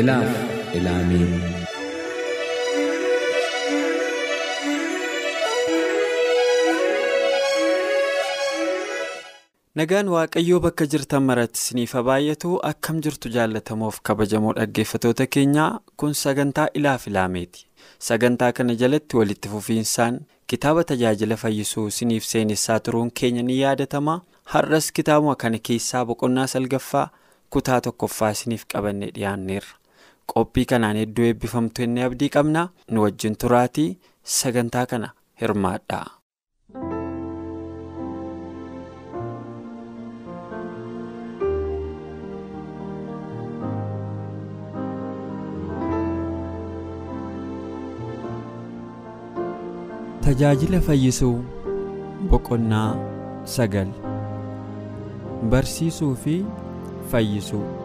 Ilaaf 0.00 0.30
ilaamee 0.78 1.26
nagaan 9.80 10.08
waaqayyoo 10.14 10.60
bakka 10.64 10.86
jirtan 10.92 11.24
maratti 11.28 11.58
isiniif 11.62 11.94
baay'atu 12.08 12.50
akkam 12.70 13.00
jirtu 13.06 13.32
jaallatamoof 13.36 13.96
kabajamoo 14.08 14.52
dhaggeeffatoota 14.58 15.26
keenyaa 15.36 15.70
kun 16.02 16.14
sagantaa 16.22 16.68
ilaaf 16.80 17.06
ilaameeti. 17.10 17.66
Sagantaa 18.08 18.52
kana 18.58 18.74
jalatti 18.82 19.16
walitti 19.20 19.48
fufiinsaan 19.54 20.20
kitaaba 20.52 20.84
tajaajila 20.90 21.36
fayyisuu 21.42 21.86
isiniif 21.92 22.24
seenessaa 22.32 22.80
turuun 22.88 23.10
keenya 23.20 23.42
ni 23.48 23.58
yaadatama 23.60 24.20
har'as 24.54 24.92
kitaabuma 24.98 25.36
kana 25.44 25.58
keessaa 25.68 26.04
boqonnaa 26.10 26.46
salgaffaa 26.54 27.06
kutaa 27.56 27.80
tokkoffaa 27.88 28.30
isiniif 28.36 28.64
qabannee 28.74 29.10
dhiyaanneerra. 29.18 29.74
Qophii 30.32 30.64
kanaan 30.72 31.00
hedduu 31.02 31.26
eebbifamtu 31.30 31.86
inni 31.86 32.06
abdii 32.08 32.30
qabna 32.36 32.62
nu 32.90 33.06
wajjin 33.06 33.38
turaatii 33.44 33.88
sagantaa 34.38 34.86
kana 34.94 35.14
hirmaadha. 35.40 36.02
tajaajila 50.24 50.80
fayyisuu 50.86 51.36
boqonnaa 52.30 52.90
sagal 53.54 53.90
barsiisuu 55.54 56.12
fi 56.26 56.36
fayyisuu. 57.10 57.83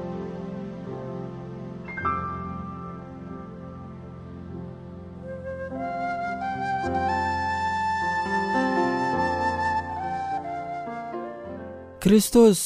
Kiristoos 12.10 12.60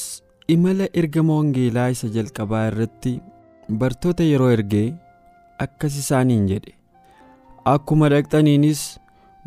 imala 0.54 0.86
ergama 1.00 1.34
wangeelaa 1.38 1.88
isa 1.94 2.08
jalqabaa 2.16 2.60
irratti 2.68 3.12
bartoota 3.80 4.24
yeroo 4.28 4.48
ergee 4.58 4.84
akkas 5.66 5.98
isaaniin 6.02 6.46
jedhe 6.52 6.72
akkuma 7.72 8.09
dhaqxaniinis 8.14 8.84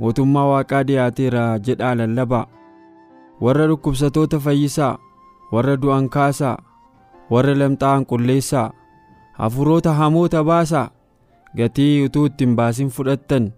mootummaa 0.02 0.42
waaqaa 0.50 0.82
dhiyaateera 0.90 1.44
jedhaa 1.68 1.92
lallabaa 2.00 2.42
warra 3.46 3.68
dhukkubsatoota 3.72 4.42
fayyisaa 4.48 4.90
warra 5.54 5.78
du'an 5.86 6.10
kaasaa 6.18 6.52
warra 7.36 7.56
lamxaa'an 7.62 8.04
qulleessaa 8.12 8.66
hafuurota 9.40 9.96
hamoota 10.02 10.44
baasaa 10.50 10.84
gatii 11.62 11.88
utuu 12.10 12.26
itti 12.32 12.44
hin 12.48 12.54
baasin 12.60 12.92
fudhattan 12.98 13.48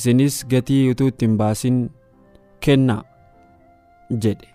isinis 0.00 0.38
gatii 0.54 0.80
utuu 0.94 1.10
itti 1.14 1.26
hin 1.30 1.36
baasin 1.44 1.82
kennaa 2.68 3.02
jedhe. 4.22 4.48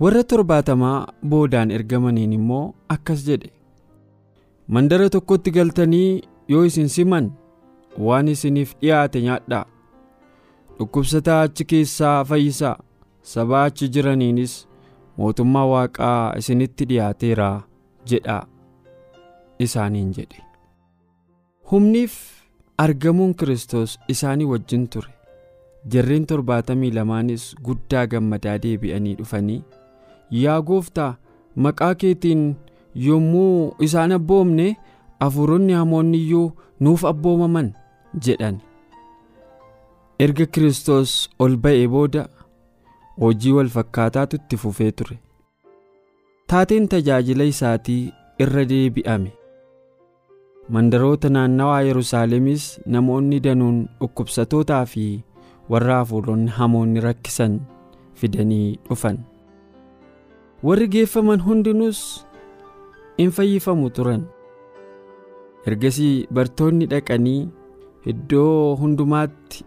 Warra 0.00 0.22
torbaatamaa 0.24 1.06
boodaan 1.32 1.70
ergamaniin 1.70 2.32
immoo 2.32 2.74
akkas 2.94 3.24
jedhe. 3.26 3.50
Mandara 4.68 5.10
tokkotti 5.10 5.50
galtanii 5.56 6.22
yoo 6.48 6.64
isin 6.64 6.88
siman 6.88 7.30
waan 8.06 8.28
isiniif 8.34 8.74
dhiyaate 8.80 9.20
nyaadhaa 9.26 9.64
dhukkubsataa 10.78 11.40
achi 11.46 11.64
keessaa 11.72 12.24
fayyisaa 12.24 12.76
sabaa 13.32 13.64
achi 13.70 13.88
jiraniinis 13.96 14.54
mootummaa 15.16 15.66
waaqaa 15.72 16.34
isinitti 16.42 16.84
dhiyaateera 16.92 17.48
jedhaa 18.12 18.42
isaaniin 19.66 20.12
jedhe. 20.18 20.42
Humniif 21.70 22.14
argamuun 22.78 23.34
kiristoos 23.34 23.98
isaanii 24.08 24.44
wajjin 24.52 24.88
ture. 24.88 25.10
Jarreen 25.92 26.26
torbaatamii 26.30 26.90
lamaanis 26.94 27.44
guddaa 27.66 28.06
gammadaa 28.06 28.56
deebi'anii 28.62 29.14
dhufanii 29.18 29.62
yaa 30.30 30.60
gooftaa 30.62 31.12
maqaa 31.56 31.94
keetiin 31.94 32.42
yommuu 33.06 33.74
isaan 33.86 34.12
abboomne 34.18 34.66
hafuuronni 35.20 35.72
hamoonni 35.72 36.18
iyyuu 36.18 36.52
nuuf 36.80 37.04
abboomaman 37.04 37.72
jedhan. 38.26 38.60
Erga 40.24 40.46
kiristoos 40.46 41.12
ol 41.38 41.56
ba'ee 41.56 41.88
booda 41.88 42.28
hojii 43.20 43.52
wal 43.56 43.68
fakkaataatu 43.76 44.36
itti 44.36 44.56
fufee 44.56 44.90
ture. 44.92 45.18
Taateen 46.46 46.88
tajaajila 46.88 47.44
isaatii 47.52 48.12
irra 48.44 48.64
deebi'ame. 48.70 49.32
Mandaroota 50.68 51.28
naannawaa 51.36 51.80
yerusaalemis 51.88 52.64
namoonni 52.86 53.40
danuun 53.46 53.78
dhukkubsatootaa 54.00 54.84
fi 54.92 55.04
warra 55.70 55.96
hafuuronni 56.00 56.50
hamoonni 56.58 57.00
rakkisan 57.00 57.60
fidanii 58.14 58.78
dhufan. 58.88 59.18
Warri 60.62 60.88
geeffaman 60.94 61.40
hundinuus 61.46 62.00
in 63.18 63.30
fayyifamu 63.36 63.90
turan. 63.96 64.22
Ergasii 65.66 66.26
bartoonni 66.36 66.86
dhaqanii 66.92 67.48
iddoo 68.12 68.76
hundumaatti 68.80 69.64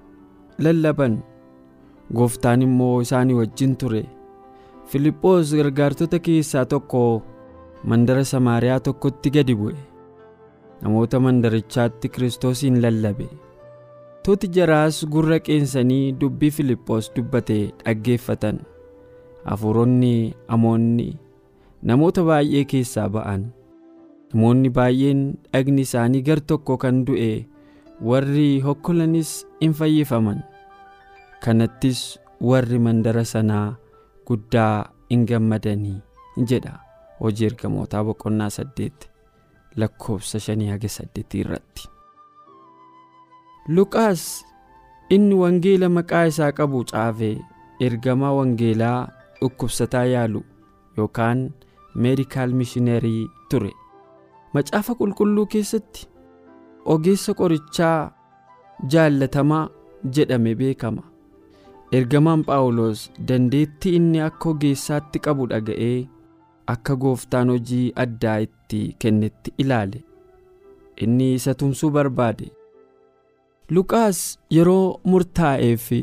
lallaban. 0.66 1.22
Gooftaan 2.18 2.62
immoo 2.68 3.02
isaanii 3.06 3.38
wajjin 3.42 3.76
ture. 3.82 4.04
Filiphoos 4.90 5.54
gargaartota 5.60 6.20
keessaa 6.20 6.66
tokko 6.74 7.02
mandara 7.92 8.24
samaariyaa 8.32 8.80
tokkotti 8.88 9.30
gadi 9.38 9.56
bu'e. 9.62 9.78
Namoota 10.82 11.20
mandarichaatti 11.26 12.10
kiristoosiin 12.10 12.82
lallabe. 12.84 13.28
Tuuti 14.24 14.48
jaraas 14.56 15.06
gurra 15.14 15.40
qeensanii 15.40 16.12
dubbii 16.20 16.52
filiphoos 16.58 17.10
dubbate 17.16 17.58
dhaggeeffatan. 17.86 18.60
Hafuuronni 19.46 20.34
hamoonni 20.48 21.08
namoota 21.84 22.24
baay'ee 22.30 22.64
keessaa 22.74 23.10
ba'an. 23.10 23.46
Namoonni 24.34 24.70
baay'een 24.78 25.22
dhagni 25.54 25.82
isaanii 25.88 26.22
gar 26.28 26.40
tokko 26.42 26.78
kan 26.78 27.04
du'e 27.08 27.46
warri 28.02 28.60
hokkolanis 28.66 29.32
in 29.62 29.74
fayyifaman. 29.74 30.42
Kanattis 31.44 32.20
warri 32.42 32.80
mandara 32.80 33.24
sanaa 33.26 33.76
guddaa 34.28 34.90
in 35.10 35.26
gammadanii 35.26 36.00
jedha. 36.50 36.80
Hojii 37.20 37.46
ergamootaa 37.52 38.04
boqonnaa 38.04 38.50
saddeet 38.50 39.10
lakkoofsa 39.78 40.40
shanii 40.40 40.70
haga 40.72 40.90
saddeetii 40.90 41.42
irratti. 41.46 41.90
luqaas 43.76 44.44
inni 45.16 45.36
wangeela 45.42 45.88
maqaa 45.98 46.26
isaa 46.32 46.52
qabu 46.58 46.84
caafe 46.92 47.30
ergamaa 47.88 48.32
wangeelaa 48.38 49.08
dhukkubsataa 49.44 50.06
yaalu 50.14 50.42
yookaan 50.98 51.46
meedikaal 52.06 52.54
mishinerii 52.64 53.22
ture. 53.50 53.72
Macaafa 54.54 54.96
qulqulluu 55.00 55.46
keessatti 55.56 56.08
ogeessa 56.96 57.34
qorichaa 57.40 57.98
jaallatamaa 58.94 59.64
jedhame 60.18 60.56
beekama. 60.62 61.04
Ergamaan 61.98 62.44
phaawulos 62.48 63.02
dandeettii 63.28 63.96
inni 64.00 64.22
akka 64.28 64.50
ogeessaatti 64.50 65.20
qabu 65.28 65.46
dhaga'ee 65.52 66.08
akka 66.74 66.96
gooftaan 67.04 67.50
hojii 67.54 67.86
addaa 68.04 68.38
itti 68.48 68.82
kennetti 69.00 69.54
ilaale. 69.64 70.04
Inni 71.04 71.34
isa 71.34 71.54
tumsuu 71.60 71.90
barbaade. 71.98 72.48
Luqaas 73.76 74.20
yeroo 74.56 75.00
murtaa'ee 75.12 75.76
fi 75.86 76.00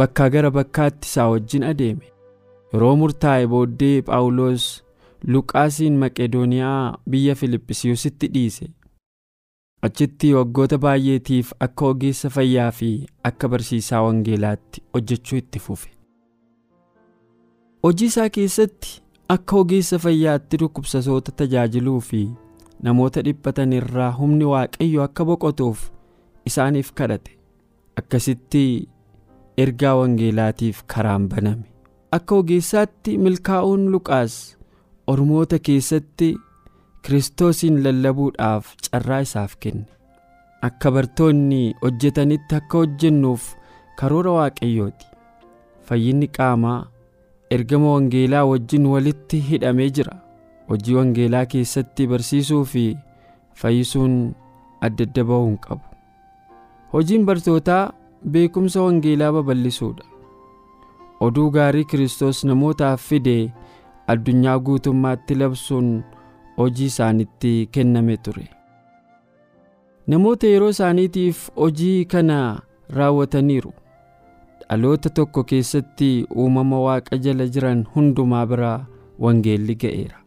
bakkaa 0.00 0.28
gara 0.34 0.50
bakkaatti 0.56 1.08
isaa 1.10 1.28
wajjin 1.32 1.64
adeeme 1.70 2.06
yeroo 2.72 2.94
murtaa'e 3.02 3.46
booddee 3.52 4.02
phaawulos 4.08 4.66
luqaasiin 5.34 5.96
maqedooniyaa 6.02 6.98
biyya 7.10 7.34
filiphisiiyusitti 7.40 8.28
dhiise. 8.34 8.66
Achitti 9.86 10.32
waggoota 10.34 10.78
baay'eetiif 10.84 11.52
akka 11.66 11.86
ogeessa 11.92 12.30
fayyaa 12.36 12.70
fi 12.78 12.90
akka 13.30 13.48
barsiisaa 13.52 14.02
wangeelaatti 14.06 14.82
hojjechuu 14.94 15.38
itti 15.38 15.58
fufe. 15.66 15.90
Hojii 17.82 18.06
isaa 18.12 18.28
keessatti 18.36 19.02
akka 19.36 19.56
ogeessa 19.62 19.98
fayyaatti 20.04 20.56
dhukkubsatoota 20.62 21.32
tajaajiluu 21.42 22.00
fi 22.10 22.22
namoota 22.82 23.22
dhiphatan 23.28 23.72
irraa 23.80 24.10
humni 24.18 24.44
waaqayyo 24.52 25.02
akka 25.06 25.24
boqotuuf 25.30 25.88
isaaniif 26.52 26.92
kadhate. 27.00 27.38
Akkasitti 27.96 28.88
ergaa 29.56 29.94
wangeelaatiif 30.00 30.82
karaan 30.94 31.28
baname 31.28 31.67
akka 32.16 32.34
ogeessaatti 32.40 33.18
milkaa'uun 33.24 33.82
luqaas 33.92 34.34
ormoota 35.12 35.58
keessatti 35.66 36.28
kiristoosiin 37.04 37.82
lallabuudhaaf 37.84 38.70
carraa 38.86 39.20
isaaf 39.26 39.56
kenne. 39.60 39.84
Akka 40.68 40.90
bartoonni 40.94 41.60
hojjetanitti 41.82 42.56
akka 42.60 42.78
hojjennuuf 42.82 43.50
karoora 44.00 44.32
waaqayyooti. 44.38 45.06
Fayyinni 45.86 46.28
qaamaa 46.38 46.78
ergama 47.56 47.92
wangeelaa 47.94 48.44
wajjin 48.52 48.86
walitti 48.94 49.44
hidhamee 49.50 49.90
jira. 49.90 50.16
Hojii 50.68 50.94
wangeelaa 51.00 51.46
keessatti 51.46 52.06
barsiisuu 52.06 52.64
fi 52.64 52.84
fayyisuun 53.60 54.18
adda 54.80 55.04
adda 55.08 55.24
ba'uu 55.30 55.46
hin 55.46 55.58
qabu. 55.58 55.84
Hojiin 56.92 57.24
bartootaa 57.28 57.82
beekumsa 58.34 58.82
wangeelaa 58.82 59.32
babal'isuudha 59.32 60.17
oduu 61.20 61.50
gaarii 61.50 61.84
kiristoos 61.84 62.44
namootaaf 62.44 63.02
fide 63.08 63.52
addunyaa 64.06 64.58
guutummaatti 64.58 65.34
labsuun 65.34 65.88
hojii 66.58 66.86
isaanitti 66.92 67.68
kenname 67.72 68.16
ture. 68.16 68.46
Namoota 70.06 70.46
yeroo 70.46 70.68
isaaniitiif 70.74 71.48
hojii 71.56 72.04
kana 72.04 72.60
raawwataniiru. 72.90 73.72
Dhaloota 74.68 75.10
tokko 75.10 75.44
keessatti 75.44 76.26
uumama 76.36 76.80
waaqa 76.80 77.16
jala 77.18 77.46
jiran 77.46 77.84
hundumaa 77.94 78.46
biraa 78.46 78.86
wangeelli 79.18 79.74
ga'eera. 79.74 80.18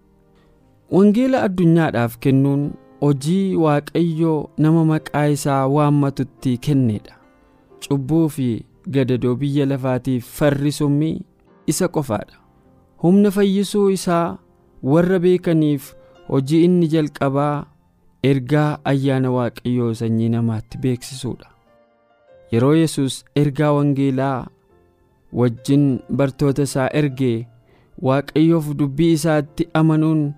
Wangeela 0.92 1.44
addunyaadhaaf 1.48 2.18
kennuun 2.26 2.72
hojii 3.02 3.56
waaqayyoo 3.56 4.50
nama 4.58 4.86
maqaa 4.86 5.26
isaa 5.36 5.68
waammatutti 5.68 6.58
kenneedha. 6.58 7.16
Cubbuu 7.88 8.30
fi 8.30 8.66
gadadoo 8.90 9.36
biyya 9.36 9.66
lafaatiif 9.66 10.26
farri 10.38 10.72
summii 10.72 11.22
isa 11.68 11.88
qofaadha. 11.88 12.38
Humna 13.04 13.32
fayyisuu 13.32 13.90
isaa 13.90 14.38
warra 14.84 15.20
beekaniif 15.20 15.94
hojii 16.28 16.64
inni 16.64 16.88
jalqabaa 16.88 17.66
ergaa 18.24 18.80
ayyaana 18.92 19.32
waaqayyoo 19.32 19.94
sanyii 19.94 20.30
namaatti 20.30 20.78
beeksisuudha. 20.78 21.48
Yeroo 22.52 22.76
yesus 22.76 23.26
ergaa 23.36 23.72
wangeelaa 23.74 24.48
wajjin 25.34 26.00
bartoota 26.16 26.64
isaa 26.70 26.90
ergee 27.02 27.48
waaqayyoof 28.08 28.74
dubbii 28.80 29.12
isaatti 29.18 29.68
amanuun 29.74 30.34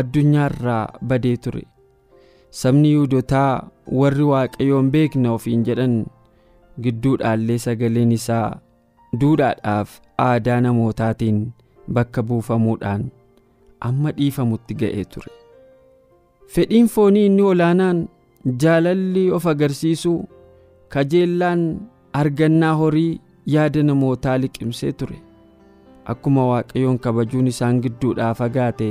addunyaarraa 0.00 0.86
badee 1.02 1.36
ture. 1.36 1.62
Sabni 2.50 2.88
yihudotaa 2.92 3.62
warri 4.00 4.22
waaqayyoon 4.32 4.90
beekna 4.90 5.32
ofiin 5.32 5.62
jedhan 5.64 5.94
gidduudhaallee 6.84 7.58
sagaleen 7.64 8.12
isaa 8.12 8.60
duudhaadhaaf 9.20 9.98
aadaa 10.26 10.60
namootaatiin 10.66 11.40
bakka 11.98 12.22
buufamuudhaan 12.22 13.04
amma 13.88 14.10
dhiifamutti 14.18 14.74
ga'ee 14.82 15.04
ture. 15.14 15.32
Fedhiin 16.54 16.86
foonii 16.94 17.26
inni 17.26 17.42
olaanaan 17.42 18.08
jaalalli 18.64 19.30
of 19.30 19.46
agarsiisuu 19.52 20.28
kajeellaan 20.88 21.62
argannaa 22.12 22.74
horii 22.80 23.20
yaada 23.46 23.82
namootaa 23.82 24.38
liqimsee 24.40 24.92
ture. 24.92 25.18
Akkuma 26.04 26.46
waaqayyoon 26.46 26.98
kabajuun 26.98 27.46
isaan 27.46 27.80
gidduudhaa 27.82 28.34
fagaate 28.34 28.88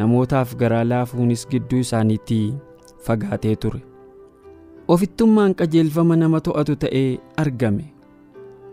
namootaaf 0.00 0.54
garaa 0.56 0.84
laafuunis 0.88 1.46
gidduu 1.52 1.78
isaaniitii 1.84 2.54
fagaatee 3.06 3.56
ture 3.56 3.80
ofittummaan 4.94 5.54
qajeelfama 5.58 6.16
nama 6.16 6.40
to'atu 6.40 6.76
ta'ee 6.84 7.18
argame. 7.42 7.84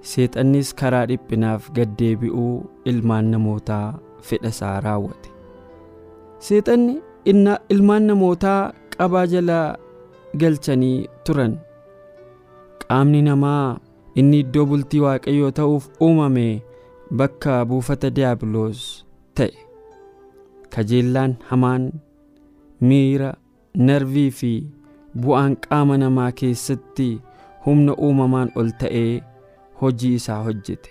Seexannis 0.09 0.73
karaa 0.79 1.05
dhiphinaaf 1.09 1.71
gaddeebi'uu 1.77 2.53
ilmaan 2.91 3.31
namootaa 3.33 3.87
fedha 4.27 4.49
isaa 4.55 4.79
raawwate. 4.85 5.29
Seexanni 6.39 7.01
ilmaan 7.73 8.03
namootaa 8.11 8.73
qabaa 8.97 9.25
jala 9.33 9.59
galchanii 10.41 11.07
turan. 11.25 11.57
Qaamni 12.85 13.21
namaa 13.27 13.79
inni 14.15 14.39
iddoo 14.45 14.65
bultii 14.69 14.99
waaqayyoo 15.05 15.51
ta'uuf 15.59 15.85
uumame 16.07 16.47
bakka 17.19 17.65
buufata 17.69 18.09
diiyaabiloos 18.15 18.81
ta'e. 19.37 19.53
Kajeellaan 20.75 21.35
hamaan 21.49 21.83
miira 22.87 23.33
narvii 23.87 24.31
fi 24.39 24.51
bu'aan 25.21 25.55
qaama 25.67 25.97
namaa 26.03 26.31
keessatti 26.41 27.07
humna 27.65 27.93
uumamaan 28.07 28.49
ol 28.59 28.69
ta'ee 28.81 29.13
hojii 29.81 30.13
isaa 30.19 30.41
hojjete. 30.47 30.89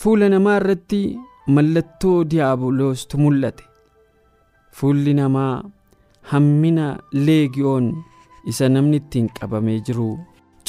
Fuula 0.00 0.28
namaa 0.34 0.56
irratti 0.60 1.00
mallattoo 1.56 2.18
diiyaabiloostu 2.30 3.18
mul'ate. 3.24 3.64
Fuulli 4.76 5.14
namaa 5.20 5.54
hammina 6.32 6.86
leegiyoon 7.26 7.88
isa 8.52 8.68
namni 8.68 8.96
ittiin 9.02 9.28
qabamee 9.40 9.78
jiru 9.86 10.08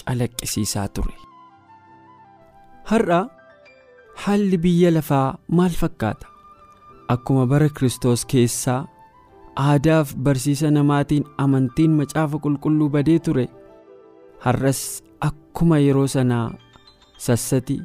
calaqqisiisaa 0.06 0.88
ture. 0.95 1.16
Har'a 2.89 3.19
haalli 4.24 4.57
biyya 4.63 4.92
lafaa 4.94 5.27
maal 5.57 5.75
fakkaata? 5.81 6.27
Akkuma 7.13 7.45
bara 7.51 7.69
kiristoos 7.69 8.25
keessaa 8.33 8.81
aadaaf 9.56 10.16
barsiisa 10.16 10.72
namaatiin 10.72 11.26
amantiin 11.38 11.92
macaafa 12.00 12.38
qulqulluu 12.44 12.90
badee 12.90 13.20
ture. 13.20 13.48
Har'as 14.40 15.04
akkuma 15.22 15.78
yeroo 15.80 16.08
sanaa 16.08 16.48
sassati 17.18 17.82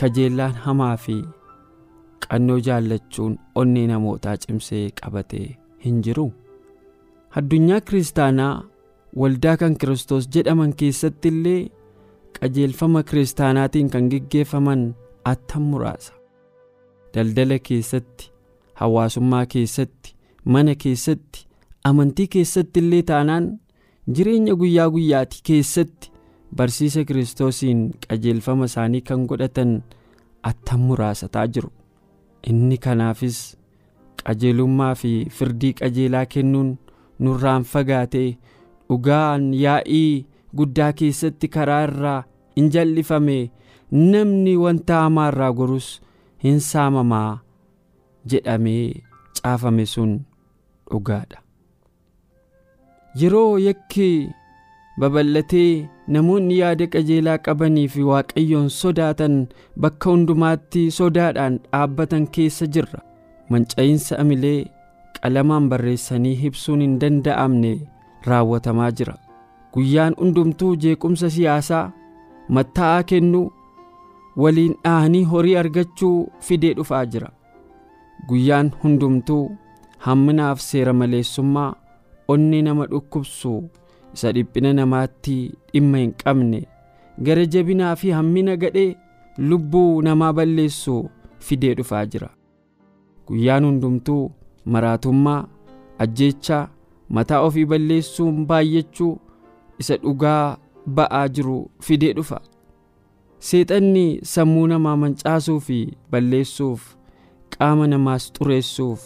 kajeellaan 0.00 0.54
hamaa 0.64 0.96
fi 0.96 1.16
qannoo 2.28 2.58
jaallachuun 2.66 3.38
onnee 3.54 3.86
namootaa 3.86 4.36
cimsee 4.36 4.90
qabatee 5.00 5.46
hin 5.84 6.02
jiru. 6.02 6.32
Addunyaa 7.36 7.80
kiristaanaa 7.80 8.64
waldaa 9.20 9.56
kan 9.56 9.76
kiristoos 9.78 10.28
jedhaman 10.34 10.74
keessatti 10.82 11.28
illee 11.28 11.70
qajeelfama 12.40 13.02
kiristaanaatiin 13.02 13.90
kan 13.90 14.08
geggeeffaman 14.10 14.94
attam 15.24 15.62
muraasa. 15.62 16.12
Daldala 17.14 17.58
keessatti 17.68 18.32
hawaasummaa 18.74 19.46
keessatti 19.46 20.15
mana 20.54 20.74
keessatti 20.82 21.46
amantii 21.90 22.26
keessatti 22.34 22.80
illee 22.84 23.02
taanaan 23.10 23.46
jireenya 24.18 24.54
guyyaa 24.62 24.88
guyyaati 24.96 25.40
keessatti 25.50 26.10
barsiisa 26.56 27.04
kiristoosiin 27.04 27.80
qajeelfama 28.08 28.64
isaanii 28.70 29.00
kan 29.08 29.26
godhatan 29.30 29.72
attam 30.50 30.80
muraasa 30.88 31.28
ta'aa 31.28 31.46
jiru. 31.54 31.70
Inni 32.50 32.78
kanaafis 32.84 33.38
qajeelummaa 34.24 34.94
fi 34.94 35.12
firdii 35.38 35.72
qajeelaa 35.80 36.26
kennuun 36.34 36.70
nurraan 37.18 37.62
fagaatee 37.72 38.28
dhugaan 38.88 39.48
yaa'ii 39.64 40.26
guddaa 40.56 40.92
keessatti 41.00 41.48
karaa 41.56 41.82
irraa 41.88 42.20
hin 42.56 42.70
jallifame 42.76 43.38
namni 43.90 44.56
wanta 44.62 45.00
hamaa 45.02 45.28
irraa 45.32 45.52
gorus 45.60 45.88
hin 46.44 46.60
saamamaa 46.70 47.38
jedhamee 48.32 49.02
caafame 49.42 49.86
sun 49.94 50.14
dhugaadha 50.90 51.38
yeroo 53.20 53.58
yakki 53.66 54.08
babal'atee 55.00 55.88
namoonni 56.14 56.58
yaada 56.60 56.86
qajeelaa 56.94 57.38
qabanii 57.46 57.88
fi 57.94 58.02
waaqayyoon 58.10 58.68
sodaatan 58.78 59.34
bakka 59.84 60.10
hundumaatti 60.14 60.82
sodaadhaan 60.98 61.58
dhaabbatan 61.64 62.26
keessa 62.36 62.66
jirra. 62.76 63.00
Manca'iinsa 63.50 64.18
amilee 64.22 64.58
qalamaan 65.20 65.68
barreessanii 65.72 66.36
ibsuun 66.48 66.80
hin 66.84 66.94
danda'amne 67.02 67.72
raawwatamaa 68.28 68.90
jira. 69.00 69.14
Guyyaan 69.74 70.14
hundumtuu 70.20 70.72
jeequmsa 70.84 71.30
siyaasaa 71.36 71.84
matta'aa 72.58 73.02
kennuu 73.12 73.44
waliin 74.44 74.74
dhahanii 74.84 75.24
horii 75.32 75.56
argachuu 75.62 76.16
fidee 76.48 76.74
dhufaa 76.80 77.04
jira. 77.12 77.30
Guyyaan 78.28 78.72
hundumtuu 78.82 79.44
hamminaaf 79.98 80.60
seera 80.60 80.92
maleessummaa 80.92 81.74
onnee 82.28 82.62
nama 82.62 82.86
dhukkubsu 82.92 83.52
isa 84.14 84.32
dhiphina 84.32 84.72
namaatti 84.72 85.36
dhimma 85.72 85.98
hin 85.98 86.12
qabne. 86.24 86.60
Gara 87.22 87.44
jabinaa 87.46 87.96
fi 87.96 88.10
hammina 88.10 88.56
gadhee 88.56 88.96
lubbuu 89.38 90.02
namaa 90.02 90.32
balleessu 90.32 90.96
fidee 91.38 91.74
dhufaa 91.74 92.06
jira. 92.06 92.28
Guyyaan 93.26 93.64
hundumtuu 93.64 94.32
maraatummaa 94.64 95.44
ajjeechaa 95.98 96.68
mataa 97.08 97.40
ofii 97.40 97.64
balleessuun 97.72 98.46
baay'achuu 98.46 99.14
isa 99.78 99.96
dhugaa 99.96 100.56
ba'aa 100.96 101.28
jiru 101.28 101.70
fidee 101.80 102.12
dhufa. 102.12 102.40
Seexanni 103.38 104.20
sammuu 104.22 104.66
namaa 104.66 104.96
mancaasuu 104.96 105.60
fi 105.60 105.78
balleessuuf 106.10 106.94
qaama 107.58 107.86
namaas 107.86 108.32
xureessuuf 108.38 109.00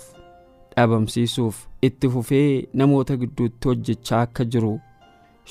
dhabamsiisuuf 0.76 1.56
itti 1.88 2.08
fufee 2.14 2.66
namoota 2.82 3.16
gidduutti 3.22 3.68
hojjechaa 3.70 4.20
akka 4.26 4.44
jiru 4.54 4.72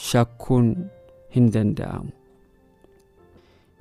shakkuun 0.09 0.69
hin 1.35 1.51
danda'amu. 1.55 2.09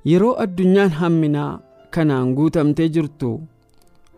Yeroo 0.09 0.33
addunyaan 0.43 0.89
hamminaa 0.99 1.51
kanaan 1.95 2.33
guutamtee 2.39 2.89
jirtu 2.97 3.31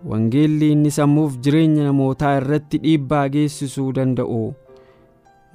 wangeelli 0.10 0.72
inni 0.76 0.92
sammuuf 0.98 1.38
jireenya 1.46 1.84
namootaa 1.88 2.34
irratti 2.42 2.78
dhiibbaa 2.84 3.28
geessisuu 3.36 3.88
danda'u 3.98 4.42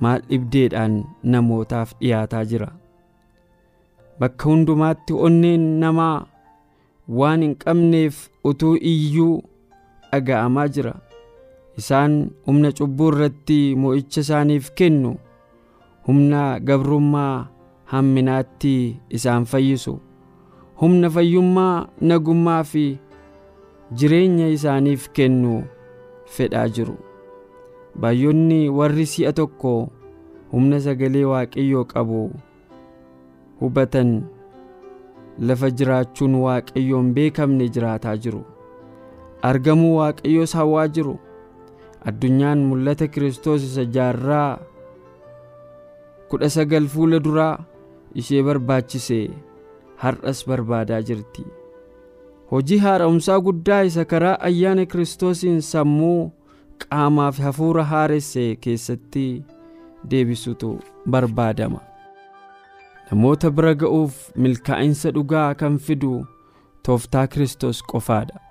maal 0.06 0.20
dhibdeedhaan 0.30 0.96
namootaaf 1.34 1.92
dhiyaataa 2.00 2.44
jira. 2.52 2.68
Bakka 4.18 4.44
hundumaatti 4.50 5.12
onneen 5.28 5.64
namaa 5.80 6.26
waan 7.20 7.42
hin 7.46 7.56
qabneef 7.64 8.20
utuu 8.50 8.74
iyyuu 8.92 9.34
dhaga'amaa 10.12 10.68
jira. 10.76 10.94
Isaan 11.76 12.30
humna 12.46 12.72
cubbuu 12.72 13.10
irratti 13.12 13.58
mo'icha 13.76 14.20
isaaniif 14.24 14.70
kennu 14.78 15.10
humna 16.08 16.42
gabrummaa 16.68 17.48
hamminaatti 17.92 18.74
isaan 19.18 19.44
fayyisu 19.50 19.94
humna 20.80 21.10
fayyummaa 21.16 21.86
nagummaa 22.00 22.62
fi 22.70 22.84
jireenya 23.98 24.48
isaaniif 24.56 25.08
kennu 25.18 25.52
fedhaa 26.36 26.68
jiru. 26.78 26.96
Baay'oonni 28.00 28.60
warri 28.78 29.06
si'a 29.12 29.32
tokko 29.32 29.74
humna 30.52 30.80
sagalee 30.86 31.24
waaqayyoo 31.32 31.84
qabu 31.92 32.22
hubatan 33.60 34.10
lafa 35.48 35.70
jiraachuun 35.70 36.34
waaqayyoon 36.46 37.12
beekamne 37.14 37.68
jiraataa 37.68 38.16
jiru. 38.16 38.42
Argamuu 39.42 39.96
waaqayyoos 40.00 40.54
hawwaa 40.56 40.88
jiru. 40.88 41.16
Addunyaan 42.06 42.58
mul'ata 42.70 43.08
Kiristoos 43.08 43.62
isa 43.66 43.84
jaarraa 43.96 44.58
kudha 46.30 46.48
sagal 46.56 46.86
fuula 46.92 47.18
duraa 47.24 47.64
ishee 48.20 48.42
barbaachise 48.46 49.18
har'as 50.02 50.44
barbaadaa 50.48 51.00
jirti. 51.08 51.44
Hojii 52.50 52.78
haara'umsaa 52.84 53.40
guddaa 53.48 53.80
isa 53.90 54.04
karaa 54.04 54.36
ayyaana 54.48 54.86
Kiristoosiin 54.86 55.60
sammuu 55.72 56.30
qaamaa 56.84 57.32
fi 57.32 57.42
hafuura 57.48 57.84
haaresse 57.92 58.46
keessatti 58.60 59.26
deebisutu 60.10 60.70
barbaadama. 61.10 61.80
Namoota 63.10 63.50
bira 63.50 63.74
ga'uuf 63.82 64.14
milkaa'insa 64.36 65.10
dhugaa 65.18 65.54
kan 65.54 65.78
fidu 65.78 66.14
tooftaa 66.86 67.26
Kiristoos 67.26 67.82
qofaadha. 67.92 68.45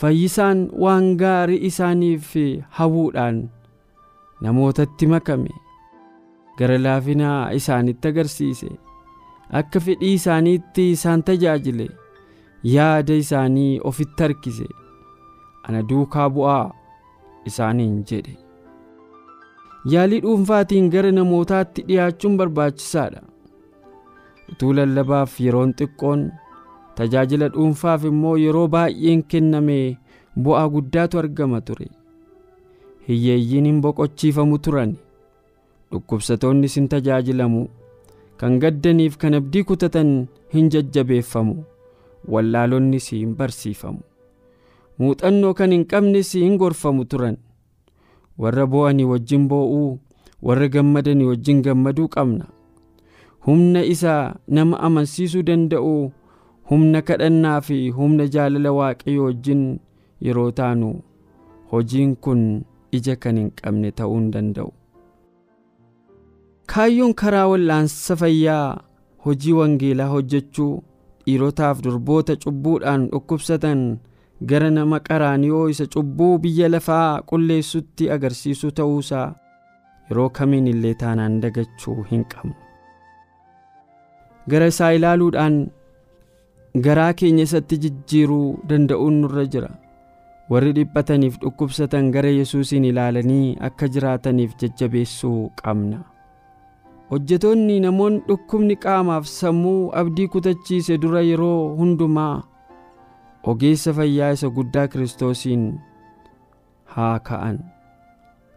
Fayyisaan 0.00 0.60
waan 0.84 1.16
gaarii 1.20 1.60
isaaniif 1.68 2.34
hawwuudhaan 2.78 3.40
namootatti 4.40 5.06
makame. 5.06 5.50
Gara 6.58 6.78
laafinaa 6.82 7.50
isaanitti 7.58 8.08
agarsiise. 8.08 8.70
Akka 9.60 9.80
fedhii 9.80 10.14
isaaniitti 10.20 10.90
isaan 10.96 11.22
tajaajile. 11.22 11.88
Yaada 12.74 13.14
isaanii 13.24 13.80
ofitti 13.90 14.22
harkise. 14.22 14.66
Ana 15.68 15.82
duukaa 15.88 16.28
bu'aa 16.30 16.72
isaaniin 17.46 18.02
jedhe. 18.10 18.36
Yaalii 19.92 20.20
dhuunfaatiin 20.24 20.90
gara 20.90 21.12
namootaatti 21.12 21.82
dhiyaachuun 21.88 22.36
barbaachisaadha 22.40 23.22
utuu 24.52 24.72
lallabaaf 24.78 25.40
yeroon 25.40 25.72
xiqqoon 25.78 26.22
tajaajila 26.94 27.48
dhuunfaaf 27.54 28.04
immoo 28.10 28.36
yeroo 28.44 28.68
baay'een 28.68 29.22
kenname 29.22 29.98
bu'aa 30.36 30.68
guddaatu 30.68 31.18
argama 31.18 31.60
ture. 31.60 31.88
Hiyyeeyyiin 33.08 33.64
hin 33.66 33.80
boqochiifamu 33.82 34.58
turan. 34.58 34.94
Dhukkubsatoonnis 35.92 36.74
hin 36.76 36.88
tajaajilamu 36.88 37.66
kan 38.40 38.58
gaddaniif 38.62 39.16
kan 39.18 39.34
abdii 39.34 39.64
kutatan 39.64 40.12
hin 40.54 40.68
jajjabeeffamu. 40.70 41.56
Wallaalonnis 42.28 43.10
hin 43.12 43.34
barsiifamu. 43.36 44.00
Muuxannoo 44.98 45.54
kan 45.54 45.72
hin 45.72 45.84
qabnes 45.86 46.32
hin 46.34 46.56
gorfamu 46.58 47.04
turan. 47.04 47.36
Warra 48.38 48.66
boo'anii 48.66 49.04
wajjin 49.10 49.48
boo'uu 49.48 49.98
warra 50.42 50.68
gammadanii 50.68 51.24
wajjin 51.32 51.62
gammaduu 51.62 52.08
qabna. 52.08 52.46
Humna 53.46 53.82
isa 53.84 54.34
nama 54.48 54.78
amansiisuu 54.80 55.42
danda'u 55.42 56.12
humna 56.72 57.02
kadhannaa 57.08 57.56
fi 57.70 57.78
humna 58.00 58.26
jaalala 58.36 58.72
waaqayyo 58.80 59.24
wajjin 59.30 59.64
yeroo 60.28 60.50
taanu 60.60 60.92
hojiin 61.72 62.14
kun 62.26 62.44
ija 62.98 63.16
kan 63.24 63.36
hin 63.42 63.50
qabne 63.62 63.90
ta'uu 63.98 64.16
hin 64.20 64.30
danda'u. 64.36 64.70
kaayyoon 66.72 67.14
karaa 67.22 67.46
wal'aansa 67.52 68.16
fayyaa 68.22 68.68
hojii 69.26 69.52
wangeelaa 69.58 70.08
hojjechuu 70.14 70.72
dhiirotaaf 71.26 71.82
durboota 71.84 72.36
cubbuudhaan 72.44 73.02
dhukkubsatan 73.12 73.82
gara 74.52 74.70
nama 74.76 75.00
qaraaniyoo 75.08 75.66
isa 75.74 75.86
cubbuu 75.94 76.32
biyya 76.46 76.68
lafaa 76.74 77.22
qulleessutti 77.32 78.10
agarsiisuu 78.16 78.70
ta'uusaa 78.80 79.26
yeroo 80.10 80.30
kamiin 80.38 80.66
illee 80.72 80.94
taanaan 81.02 81.36
dagachuu 81.44 81.98
hin 82.10 82.24
qabnu. 82.32 82.54
gara 84.50 84.66
isaa 84.72 84.90
ilaaluudhaan 84.98 85.56
garaa 86.74 87.12
keenya 87.12 87.44
isatti 87.48 87.78
jijjiiruu 87.84 88.64
danda'uun 88.68 89.20
nurra 89.22 89.44
jira. 89.54 89.70
Warri 90.50 90.72
dhiphataniif 90.76 91.36
dhukkubsatan 91.42 92.10
gara 92.12 92.28
yesuusiin 92.32 92.84
ilaalanii 92.84 93.56
akka 93.68 93.88
jiraataniif 93.88 94.56
jajjabeessuu 94.62 95.50
qabna. 95.62 96.00
Hojjetoonni 97.10 97.80
namoonni 97.84 98.22
dhukkubni 98.28 98.76
qaamaaf 98.84 99.26
sammuu 99.28 99.92
abdii 100.00 100.28
kutachiise 100.34 100.98
dura 101.02 101.20
yeroo 101.20 101.76
hundumaa 101.76 102.42
ogeessa 103.52 103.92
fayyaa 103.92 104.30
isa 104.38 104.48
guddaa 104.50 104.88
kiristoosiin 104.88 105.64
haa 106.96 107.18
ka'an. 107.28 107.58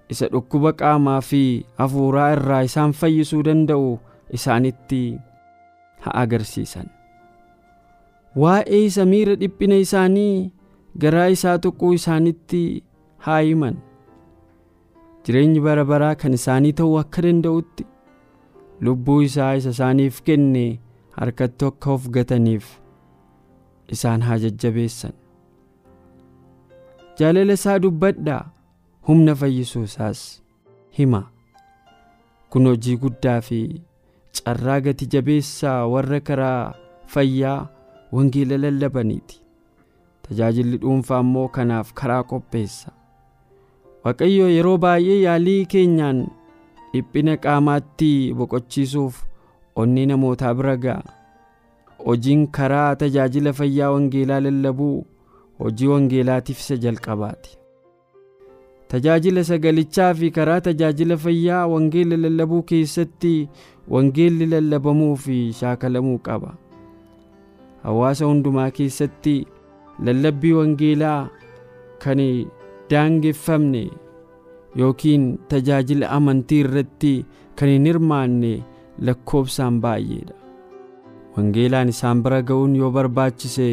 Isa 0.10 0.28
dhukkuba 0.32 0.74
qaamaa 0.82 1.22
fi 1.22 1.66
hafuuraa 1.78 2.32
irraa 2.36 2.62
isaan 2.70 2.92
fayyisuu 2.94 3.44
danda'u 3.48 3.88
isaanitti 4.40 5.02
haa 6.06 6.14
agarsiisan 6.24 6.86
waa'ee 8.44 8.86
isa 8.86 9.06
miira 9.12 9.36
dhiphina 9.42 9.76
isaanii 9.86 10.52
garaa 11.04 11.28
isaa 11.36 11.58
tuquu 11.66 11.94
isaanitti 11.98 12.62
haa 13.26 13.40
himan. 13.48 13.76
Jireenyi 15.26 15.60
bara 15.68 15.86
baraa 15.92 16.16
kan 16.22 16.34
isaanii 16.38 16.74
ta'uu 16.80 16.98
akka 17.02 17.22
danda'utti 17.26 17.86
lubbuu 18.88 19.22
isaa 19.28 19.54
isa 19.60 19.70
isaaniif 19.76 20.22
kenne 20.30 20.66
harkatti 21.20 21.66
akka 21.70 21.92
of 21.96 22.10
gataniif 22.18 22.66
isaan 23.98 24.22
haa 24.28 24.38
jajjabeessan. 24.44 25.14
Jaalala 27.20 27.54
isaa 27.60 27.80
dubbadhaa 27.80 28.44
humna 29.08 29.36
fayyisuu 29.42 29.84
isaas 29.90 30.22
hima. 30.98 31.22
Kun 32.50 32.68
hojii 32.68 32.98
guddaa 33.04 33.40
fi 33.42 33.60
carraa 34.40 34.80
gati 34.82 35.06
jabeessaa 35.14 35.80
warra 35.94 36.20
karaa 36.30 36.74
fayyaa 37.14 37.60
wangeela 38.16 38.58
lallabaniiti. 38.64 39.42
Tajaajilli 40.28 40.78
dhuunfaa 40.84 41.20
immoo 41.26 41.48
kanaaf 41.58 41.94
karaa 42.02 42.24
qopheessa. 42.32 42.92
Waaqayyo 44.06 44.48
yeroo 44.56 44.78
baay'ee 44.86 45.20
yaalii 45.26 45.66
keenyaan 45.74 46.22
dhiphina 46.94 47.38
qaamaatti 47.44 48.12
boqochiisuuf 48.38 49.24
onni 49.84 50.06
namootaa 50.12 50.54
bira 50.62 50.76
ga'a. 50.86 51.04
Hojiin 52.06 52.48
karaa 52.58 52.96
tajaajila 53.02 53.54
fayyaa 53.60 53.92
wangeelaa 53.92 54.40
lallabuu 54.48 55.06
hojii 55.60 55.88
wangeelaatiif 55.94 56.60
isa 56.60 56.78
jalqabaati. 56.84 57.58
Tajaajila 58.88 59.44
sagalichaa 59.44 60.14
fi 60.14 60.32
karaa 60.32 60.62
tajaajila 60.62 61.18
fayyaa 61.18 61.68
wangeela 61.68 62.18
lallabuu 62.18 62.62
keessatti 62.72 63.50
wangeelli 63.96 64.46
lallabamuu 64.54 65.16
fi 65.24 65.38
shaakalamuu 65.60 66.18
qaba 66.28 66.54
hawaasa 67.88 68.26
hundumaa 68.30 68.70
keessatti 68.78 69.36
lallabbii 70.06 70.54
wangeelaa 70.60 71.20
kan 72.04 72.22
daangeffamne 72.92 73.84
yookiin 74.80 75.26
tajaajila 75.52 76.10
amantii 76.18 76.60
irratti 76.66 77.14
kan 77.60 77.70
hin 77.74 77.86
hirmaanne 77.90 78.54
lakkoobsaan 79.10 79.78
baay'eedha 79.86 80.36
wangeelaan 81.38 81.90
isaan 81.94 82.24
bira 82.26 82.42
ga'uun 82.50 82.76
yoo 82.82 82.92
barbaachise 82.98 83.70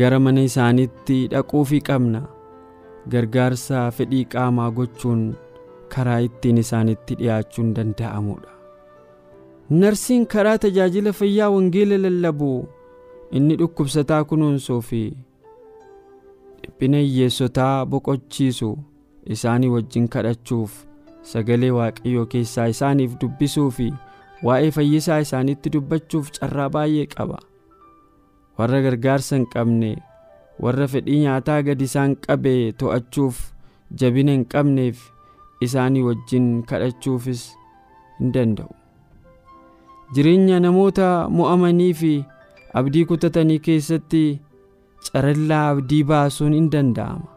gara 0.00 0.18
mana 0.26 0.42
isaaniitti 0.50 1.16
dhaquufii 1.32 1.80
qabna 1.88 2.20
gargaarsa 3.14 3.80
fedhii 3.96 4.24
qaamaa 4.34 4.70
gochuun 4.78 5.24
karaa 5.94 6.20
ittiin 6.28 6.58
isaanitti 6.64 7.14
dhiyaachuun 7.20 7.74
danda'amudha 7.78 8.52
narsiin 9.82 10.26
karaa 10.36 10.58
tajaajila 10.64 11.12
fayyaa 11.18 11.50
wangeela 11.56 11.98
lallabu 12.06 12.52
inni 13.38 13.56
dhukkubsataa 13.60 14.24
kunuunsuu 14.30 14.80
fi 14.88 15.02
dhiphina 16.62 16.98
hiyyeessotaa 17.04 17.86
boqochiisu 17.92 18.68
isaanii 19.36 19.68
wajjin 19.74 20.08
kadhachuuf 20.14 20.72
sagalee 21.32 21.70
waaqayyoo 21.78 22.26
keessaa 22.34 22.66
isaaniif 22.74 23.16
dubbisuu 23.20 23.70
fi 23.78 23.86
waa'ee 24.48 24.70
fayyisaa 24.76 25.18
isaaniitti 25.26 25.70
dubbachuuf 25.76 26.30
carraa 26.38 26.68
baay'ee 26.76 27.06
qaba. 27.14 27.38
Warra 28.58 28.80
gargaarsa 28.86 29.36
hin 29.36 29.46
qabne 29.54 29.90
warra 30.66 30.86
fedhii 30.94 31.20
nyaataa 31.24 31.62
gadi 31.68 31.84
isaan 31.90 32.16
qabee 32.26 32.72
to'achuuf 32.82 33.40
jabina 34.02 34.32
hin 34.36 34.44
qabneef 34.54 35.00
isaanii 35.68 36.02
wajjin 36.08 36.50
kadhachuufis 36.72 37.42
hin 38.20 38.32
danda'u. 38.36 38.70
Jireenya 40.14 40.60
namoota 40.60 41.08
mo'amanii 41.38 41.92
fi 42.02 42.12
abdii 42.80 43.04
kutatanii 43.10 43.58
keessatti 43.68 44.22
carallaa 45.08 45.62
abdii 45.74 46.02
baasuun 46.10 46.54
hin 46.58 46.68
danda'ama 46.74 47.28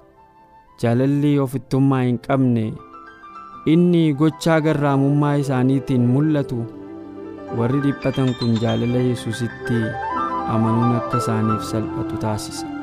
jaalalli 0.84 1.32
ofittummaa 1.46 2.02
hin 2.08 2.20
qabne 2.28 2.66
inni 3.76 4.04
gochaa 4.24 4.60
garraamummaa 4.70 5.36
isaaniitiin 5.44 6.08
mul'atu 6.16 6.60
warri 7.62 7.84
dhiphatan 7.88 8.34
kun 8.40 8.56
jaalala 8.66 9.04
yesusitti 9.10 9.82
amanuun 10.56 10.96
akka 11.02 11.22
isaaniif 11.24 11.70
salphatu 11.74 12.24
taasisa. 12.26 12.74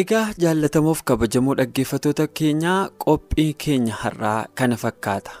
Egaa 0.00 0.22
jaallatamuuf 0.44 1.02
kabajamoo 1.10 1.54
dhaggeeffatoota 1.60 2.26
keenyaa 2.40 2.78
qophii 3.04 3.48
keenya 3.64 3.98
har'aa 4.04 4.38
kana 4.60 4.78
fakkaata. 4.84 5.36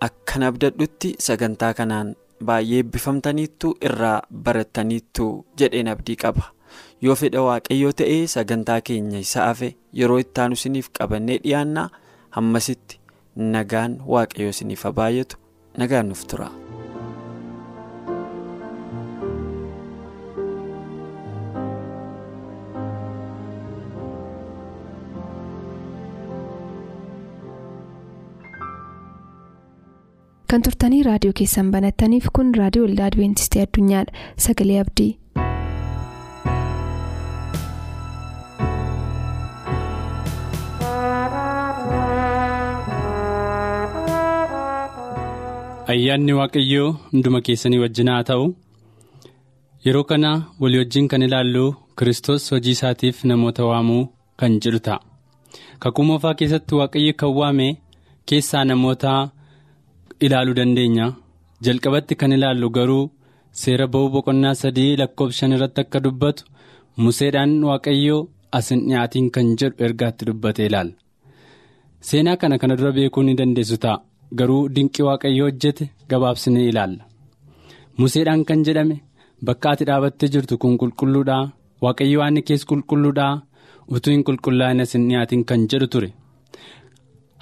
Akkan 0.00 0.42
abdadhutti 0.48 1.14
sagantaa 1.26 1.74
kanaan 1.74 2.14
baay'ee 2.44 2.78
eebbifamtaniittu 2.82 3.72
irraa 3.88 4.22
barattaniittu 4.46 5.26
jedheen 5.62 5.90
abdii 5.94 6.16
qaba. 6.22 6.44
Yoo 7.02 7.16
fedha 7.22 7.42
waaqayyoo 7.48 7.92
ta'ee 8.00 8.22
sagantaa 8.36 8.80
keenya 8.88 9.20
isa 9.26 9.44
hafe 9.48 9.68
yeroo 10.00 10.18
itti 10.24 10.40
aanu 10.44 10.58
isiniif 10.60 10.88
qabannee 10.98 11.38
dhiyaannaa 11.44 11.88
hammasitti 12.38 13.00
nagaan 13.56 13.98
waaqayyoo 14.14 14.54
isiniif 14.56 14.84
haa 14.88 14.96
baay'atu 15.02 15.36
nagaan 15.82 16.08
nuuf 16.12 16.24
tura. 16.32 16.48
Kan 30.52 30.62
turtanii 30.66 31.02
raadiyoo 31.08 31.36
keessan 31.40 31.70
banattaniif 31.74 32.28
kun 32.38 32.54
raadiyoo 32.60 32.86
waldaa 32.88 33.10
adibeentistii 33.12 33.62
addunyaadha. 33.66 34.26
Sagalee 34.46 34.80
abdii. 34.84 35.10
ayyaanni 45.92 46.32
waaqayyoo 46.40 46.88
hunduma 47.12 47.40
keessanii 47.46 47.80
wajjin 47.84 48.08
haa 48.12 48.22
ta'u. 48.30 48.46
Yeroo 49.84 50.04
kana 50.10 50.30
walii 50.60 50.78
wajjin 50.82 51.08
kan 51.10 51.22
ilaallu 51.26 51.64
kiristoos 51.98 52.50
hojii 52.52 52.74
isaatiif 52.78 53.24
namoota 53.30 53.64
waamuu 53.70 54.02
kan 54.40 54.52
jedhu 54.64 54.80
ta'a. 54.86 55.00
Kakuu 55.82 56.04
moofaa 56.10 56.34
keessatti 56.40 56.74
waaqayyo 56.80 57.14
kan 57.20 57.32
waame 57.38 57.68
keessaa 58.28 58.64
namoota 58.70 59.12
ilaaluu 60.26 60.54
dandeenya. 60.58 61.06
Jalqabatti 61.64 62.14
kan 62.20 62.32
ilaallu 62.36 62.68
garuu 62.76 63.04
seera 63.62 63.86
ba'uu 63.94 64.10
boqonnaa 64.14 64.54
sadii 64.62 64.96
lakkoofsa 65.00 65.38
shan 65.38 65.52
irratti 65.56 65.80
akka 65.84 65.98
dubbatu 66.04 66.44
museedhaan 67.04 67.52
waaqayyoo 67.68 68.20
asin 68.58 68.80
dhiyaatiin 68.88 69.28
kan 69.34 69.48
jedhu 69.60 69.84
ergaatti 69.86 70.26
dubbatee 70.28 70.66
ilaalla 70.70 70.94
seenaa 72.08 72.36
kana 72.40 72.58
kana 72.62 72.76
dura 72.78 72.92
beekuu 72.98 73.22
ni 73.26 73.34
dandeessu 73.40 73.76
ta'a. 73.84 73.98
garuu 74.38 74.62
dinqii 74.74 75.04
waaqayyo 75.08 75.44
hojjete 75.46 75.84
gabaabsinee 76.10 76.66
ilaalla. 76.70 77.02
Museedhaan 77.98 78.42
kan 78.48 78.60
jedhame 78.66 78.96
bakka 79.46 79.70
ati 79.72 79.84
dhaabattee 79.88 80.28
jirtu 80.34 80.58
kun 80.62 80.76
qulqulluudhaa? 80.80 81.44
Waaqayyo 81.84 82.18
waan 82.20 82.38
kees 82.48 82.62
qulqulluudhaa? 82.70 83.34
Utuu 83.94 84.12
hin 84.14 84.24
qulqullaa'in 84.28 84.80
asin 84.84 85.08
dhiyaatiin 85.08 85.42
kan 85.48 85.62
jedhu 85.70 85.86
ture 85.92 86.10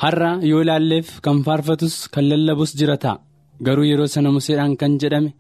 har'a 0.03 0.31
yoo 0.51 0.61
ilaalleef 0.65 1.09
kan 1.27 1.39
faarfatus 1.47 1.95
kan 2.15 2.25
lallabus 2.31 2.73
jira 2.81 2.97
ta'a 3.05 3.21
garuu 3.67 3.87
yeroo 3.91 4.09
sana 4.15 4.31
museedhaan 4.37 4.75
kan 4.81 4.93
jedhame 5.03 5.31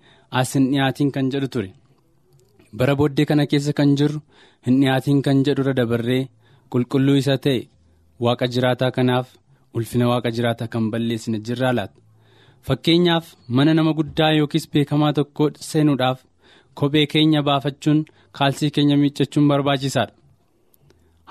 asin 0.41 0.65
dhiyaatiin 0.73 1.11
kan 1.17 1.27
jedhu 1.33 1.49
ture. 1.55 1.71
Bara 2.79 2.95
booddee 3.01 3.27
kana 3.31 3.45
keessa 3.51 3.73
kan 3.79 3.91
jirru 3.99 4.21
hin 4.67 4.77
dhiyaatiin 4.83 5.21
kan 5.27 5.39
jedhu 5.47 5.63
irra 5.65 5.75
dabarree 5.81 6.23
qulqulluu 6.73 7.17
isa 7.23 7.37
ta'e 7.45 7.61
waaqa 8.25 8.47
jiraataa 8.55 8.91
kanaaf. 8.99 9.29
ulfina 9.79 10.07
waaqa 10.11 10.31
jiraataa 10.37 10.69
kan 10.75 10.85
balleessine 10.93 11.39
jirraa 11.47 11.73
laata? 11.79 11.97
Fakkeenyaaf 12.67 13.27
mana 13.57 13.73
nama 13.79 13.93
guddaa 13.99 14.31
yookiis 14.39 14.67
beekamaa 14.73 15.13
tokko 15.19 15.45
seenuudhaaf 15.69 16.19
kophee 16.79 17.07
keenya 17.13 17.41
baafachuun 17.49 18.01
kaalsii 18.39 18.71
keenya 18.77 18.97
miiccachuun 19.03 19.47
barbaachisaadha. 19.51 20.15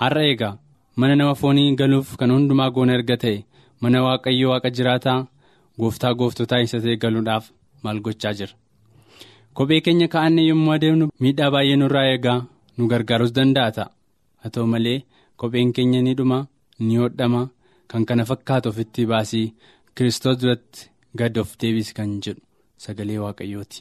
Har'a 0.02 0.24
eegaa 0.30 0.54
mana 1.00 1.16
nama 1.16 1.34
foonii 1.42 1.76
galuuf 1.80 2.16
kan 2.20 2.32
hundumaa 2.36 2.70
goona 2.76 2.94
erga 3.00 3.18
ta'e 3.24 3.40
mana 3.82 4.04
waaqayyo 4.06 4.48
waaqa 4.54 4.70
jiraataa 4.78 5.20
gooftaa 5.82 6.14
gooftotaa 6.20 6.62
isa 6.66 6.78
ta'e 6.84 6.96
galuudhaaf 7.04 7.46
maal 7.84 8.00
gochaa 8.06 8.34
jira? 8.40 8.54
Kophee 9.58 9.82
keenya 9.86 10.08
kaa'annee 10.14 10.48
yommuu 10.50 10.74
adeemnu 10.78 11.06
miidhaa 11.24 11.52
baay'ee 11.56 11.78
nurraa 11.82 12.08
eegaa 12.14 12.40
nu 12.78 12.88
gargaarus 12.92 13.34
danda'a 13.38 13.72
ta'a? 13.78 13.90
Haa 14.42 14.50
ta'u 14.54 14.66
malee 14.74 15.00
kopheen 15.40 15.74
keenya 15.76 16.02
ni 16.02 16.14
dhuma 16.18 16.40
ni 16.80 16.96
hodhama. 17.04 17.44
kan 17.92 18.04
kana 18.08 18.24
fakkaatu 18.30 18.70
ofitti 18.70 19.06
baasii 19.12 19.46
kiristoos 19.96 20.38
duratti 20.42 20.90
gad 21.20 21.38
of 21.42 21.52
deebisi 21.62 21.94
kan 21.98 22.10
jedhu 22.24 22.42
sagalee 22.84 23.20
waaqayyooti. 23.24 23.80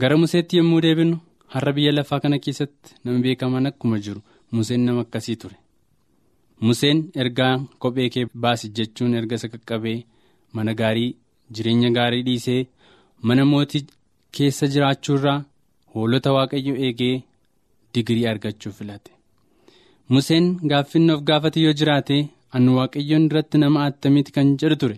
Gara 0.00 0.16
museetti 0.22 0.56
yommuu 0.60 0.80
deebinu 0.84 1.16
har'a 1.54 1.72
biyya 1.76 1.92
lafaa 1.96 2.20
kana 2.24 2.38
keessatti 2.44 2.94
nama 3.04 3.18
beekaman 3.26 3.66
akkuma 3.70 3.98
jiru 4.06 4.20
museen 4.54 4.82
nama 4.86 5.00
akkasii 5.06 5.36
ture 5.42 5.56
museen 6.66 6.98
ergaa 7.22 7.52
kophee 7.82 8.08
kee 8.14 8.26
baasi 8.42 8.68
jechuun 8.76 9.14
erga 9.20 9.34
isa 9.40 9.48
qaqqabee 9.52 9.98
mana 10.54 10.72
gaarii 10.80 11.10
jireenya 11.54 11.90
gaarii 11.98 12.22
dhiisee 12.28 12.60
mana 13.28 13.44
mootii 13.52 13.82
keessa 14.36 14.66
jiraachuurraa 14.74 15.38
hoolota 15.94 16.32
waaqayyo 16.36 16.74
eegee 16.86 17.14
digirii 17.94 18.26
argachuu 18.32 18.72
filate. 18.78 19.10
Museen 20.12 20.44
gaaffinni 20.70 21.12
of 21.14 21.22
gaafate 21.28 21.60
yoo 21.64 21.72
jiraate. 21.80 22.18
annu 22.56 22.70
waaqayyoon 22.78 23.24
duratti 23.30 23.58
nama 23.62 23.80
attamiiti 23.88 24.32
kan 24.36 24.48
jedhu 24.60 24.76
ture. 24.82 24.96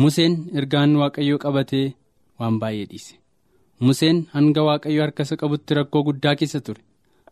Museen 0.00 0.32
ergaan 0.58 0.90
waaqayyoo 1.00 1.38
qabatee 1.44 1.86
waan 2.40 2.56
baay'ee 2.62 2.86
dhiise. 2.90 3.14
Museen 3.86 4.18
hanga 4.34 4.62
waaqayyoo 4.68 5.02
harka 5.04 5.22
isa 5.26 5.36
qabutti 5.42 5.74
rakkoo 5.78 6.02
guddaa 6.08 6.34
keessa 6.40 6.60
ture. 6.66 6.80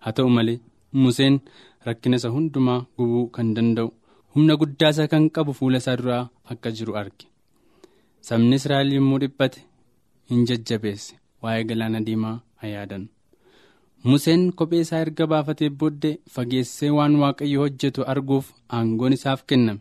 Haa 0.03 0.13
ta'u 0.17 0.29
malee 0.37 0.59
museen 0.93 1.37
rakkina 1.87 2.17
isa 2.21 2.29
hundumaa 2.35 2.81
gubuu 2.97 3.27
kan 3.37 3.55
danda'u 3.57 3.91
humna 4.35 4.57
guddaa 4.61 4.91
isa 4.95 5.09
kan 5.13 5.25
qabu 5.35 5.53
fuula 5.59 5.79
isaa 5.83 5.97
duraa 6.01 6.23
akka 6.53 6.71
jiru 6.77 6.97
arge. 7.01 7.27
Sabni 8.27 8.57
israa'el 8.61 8.93
yommuu 8.97 9.19
dhiphate 9.23 9.61
hin 10.31 10.45
jajjabeesse 10.49 11.19
waa'ee 11.43 11.65
galaana 11.71 12.01
diimaa 12.07 12.37
haa 12.63 12.99
museen 14.09 14.43
kophee 14.59 14.81
isaa 14.87 15.01
erga 15.05 15.27
baafatee 15.33 15.71
booddee 15.81 16.13
fageessee 16.35 16.91
waan 16.99 17.17
waaqayyo 17.23 17.61
hojjetu 17.65 18.05
arguuf 18.13 18.47
aangoon 18.77 19.13
isaaf 19.19 19.43
kenname. 19.53 19.81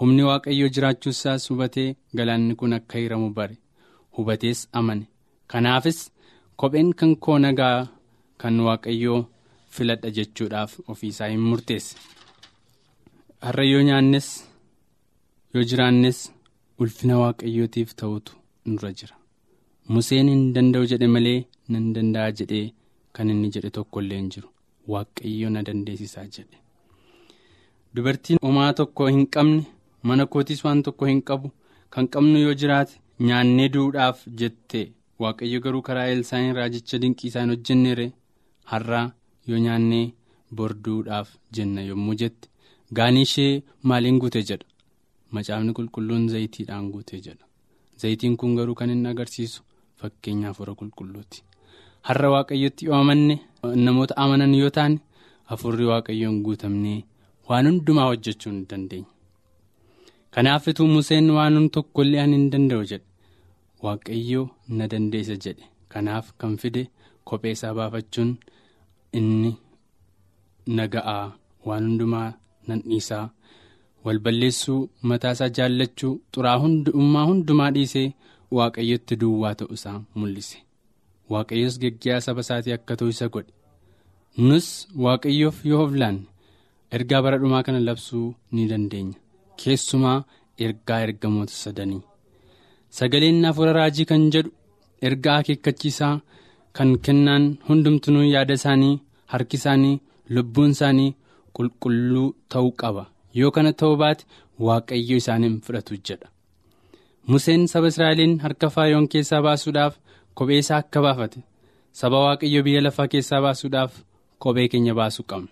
Humni 0.00 0.22
waaqayyoo 0.28 0.68
jiraachuu 0.74 1.10
isaas 1.16 1.48
hubatee 1.50 1.88
galaanni 2.16 2.54
kun 2.60 2.72
akka 2.78 2.98
hiramu 3.02 3.30
bare 3.38 3.56
hubatees 4.16 4.60
amane. 4.80 5.04
Kanaafis 5.50 5.98
kopheen 6.60 6.90
kan 6.98 7.12
koo 7.24 7.38
nagaa 7.44 7.78
kan 8.40 8.60
waaqayyoo 8.66 9.20
filadha 9.78 10.10
jechuudhaaf 10.18 10.72
ofiisaa 10.94 11.28
hin 11.34 11.40
murteesse. 11.50 11.96
Har'a 13.46 13.64
yoo 13.72 13.82
nyaannes 13.88 14.28
yoo 15.54 15.64
jiraannes 15.72 16.18
ulfina 16.84 17.18
waaqayyootiif 17.22 17.94
ta'utu 18.02 18.32
nurra 18.66 18.92
jira. 19.02 19.14
Museen 19.94 20.28
hin 20.34 20.42
danda'u 20.54 20.86
jedhe 20.94 21.06
malee 21.14 21.38
nan 21.68 21.92
danda'a 21.94 22.32
jedhee. 22.42 22.66
kan 23.18 23.30
inni 23.32 23.48
jedhe 23.54 23.70
tokko 23.76 24.00
illee 24.02 24.16
hin 24.18 24.26
jiru. 24.32 24.48
Waaqayyo 24.92 25.48
na 25.52 25.62
dandeessisaa 25.68 26.24
jedhe. 26.34 26.58
Dubartiin 27.96 28.38
homaa 28.42 28.72
tokko 28.80 29.06
hin 29.14 29.24
qabne 29.36 29.62
mana 30.10 30.26
kootiis 30.34 30.60
waan 30.66 30.82
tokko 30.88 31.06
hin 31.10 31.22
qabu 31.30 31.50
kan 31.96 32.08
qabnu 32.16 32.38
yoo 32.44 32.54
jiraate 32.60 32.94
nyaannee 33.28 33.68
duudhaaf 33.76 34.20
jette 34.42 34.82
waaqayyo 35.24 35.60
garuu 35.64 35.82
karaa 35.88 36.06
elsaa'iin 36.14 36.54
raajicha 36.58 37.00
dinqii 37.04 37.28
isaan 37.32 37.50
hojjenneere 37.54 38.06
har'aa 38.74 39.04
yoo 39.48 39.58
nyaannee 39.64 40.06
borduudhaaf 40.56 41.28
jenna 41.56 41.82
yommuu 41.90 42.14
jette. 42.20 42.48
Gaanii 42.96 43.22
ishee 43.28 43.62
maaliin 43.82 44.18
guute 44.22 44.42
jedha. 44.48 44.66
Macaafni 45.30 45.72
qulqulluun 45.78 46.28
zayitiidhaan 46.32 46.90
guute 46.92 47.20
jedha. 47.26 47.44
Zayitiin 48.00 48.36
kun 48.36 48.54
garuu 48.56 48.74
kan 48.74 48.90
inni 48.90 49.08
agarsiisu. 49.08 49.62
Fakkeenyaaf 50.00 50.48
hafuura 50.56 50.74
qulqulluuti. 50.80 51.42
Har'a 52.08 52.30
waaqayyotti 52.34 52.86
yoo 52.86 52.94
amanne 53.02 53.36
namoota 53.84 54.14
amanan 54.24 54.54
yoo 54.54 54.70
taane 54.76 54.98
hafuurri 55.50 55.84
waaqayyoon 55.92 56.42
guutamnee 56.44 56.98
waan 57.48 57.66
hundumaa 57.70 58.06
hojjechuu 58.10 58.50
hin 58.52 58.66
dandeenya. 58.70 59.06
Kanaafituu 60.30 60.86
museen 60.86 61.30
waan 61.36 61.70
tokkollee 61.76 62.20
ani 62.24 62.36
hin 62.36 62.50
danda'u 62.52 62.84
jedhe 62.90 63.04
waaqayyoo 63.86 64.46
na 64.68 64.88
dandeessa 64.92 65.36
jedhe. 65.44 65.64
Kanaaf 65.92 66.32
kan 66.38 66.56
fide 66.62 66.82
kophee 67.24 67.50
isaa 67.56 67.74
baafachuun 67.78 68.30
inni 69.18 69.50
naga'aa 70.78 71.24
waan 71.66 71.84
hundumaa 71.88 72.28
nan 72.68 72.80
dhiisaa. 72.88 73.26
Walballeessuu 74.04 74.80
mataasaa 75.10 75.48
jaallachuu 75.58 76.14
xuraa'ummaa 76.34 77.24
hundumaa 77.30 77.70
dhiisee 77.76 78.06
waaqayyotti 78.58 79.14
duwwaa 79.22 79.54
ta'u 79.60 79.72
isaa 79.78 79.98
mul'ise. 80.18 80.58
Waaqayyos 81.32 81.78
geggeessaa 81.82 82.26
saba 82.26 82.40
isaatii 82.46 82.74
akka 82.76 82.96
ta'u 83.00 83.08
isa 83.14 83.26
godhe. 83.34 83.52
Nus 84.48 84.68
waaqayyoof 85.04 85.58
yoo 85.70 85.82
of 85.86 85.92
laanne 86.00 86.24
ergaa 86.96 87.22
bara 87.24 87.38
dhumaa 87.42 87.62
kana 87.66 87.80
labsuu 87.88 88.26
ni 88.52 88.68
dandeenya. 88.70 89.16
Keessumaa 89.60 90.18
ergaa 90.66 91.00
ergamoota 91.06 91.52
sadanii. 91.64 92.00
Sagaleen 92.98 93.44
hafuura 93.46 93.72
raajii 93.78 94.04
kan 94.10 94.22
jedhu 94.34 94.50
ergaa 95.08 95.36
akeekkachiisaa 95.42 96.14
kan 96.78 96.90
kennaan 97.04 97.44
hundumtuu 97.68 98.22
yaada 98.34 98.54
isaanii 98.60 98.94
harki 99.32 99.56
isaanii 99.60 99.94
lubbuun 100.34 100.70
isaanii 100.76 101.10
qulqulluu 101.56 102.26
ta'uu 102.52 102.72
qaba. 102.80 103.04
Yoo 103.38 103.50
kana 103.56 103.72
ta'uu 103.80 103.96
baate 104.02 104.24
waaqayyo 104.66 105.16
isaaniin 105.22 105.56
fudhatu 105.64 105.96
jedha. 106.06 106.28
Museen 107.30 107.66
saba 107.72 107.88
israa'eliin 107.92 108.34
harka 108.44 108.70
faayoon 108.74 109.08
keessaa 109.12 109.42
baasuudhaaf 109.46 109.94
kophee 110.36 110.58
isaa 110.64 110.78
akka 110.82 111.02
baafate 111.06 111.40
saba 112.00 112.18
waaqayyo 112.26 112.60
biyya 112.66 112.80
lafaa 112.86 113.08
keessaa 113.12 113.40
baasuudhaaf 113.46 113.92
kophee 114.42 114.68
keenya 114.72 114.94
baasuu 115.00 115.26
qabna. 115.30 115.50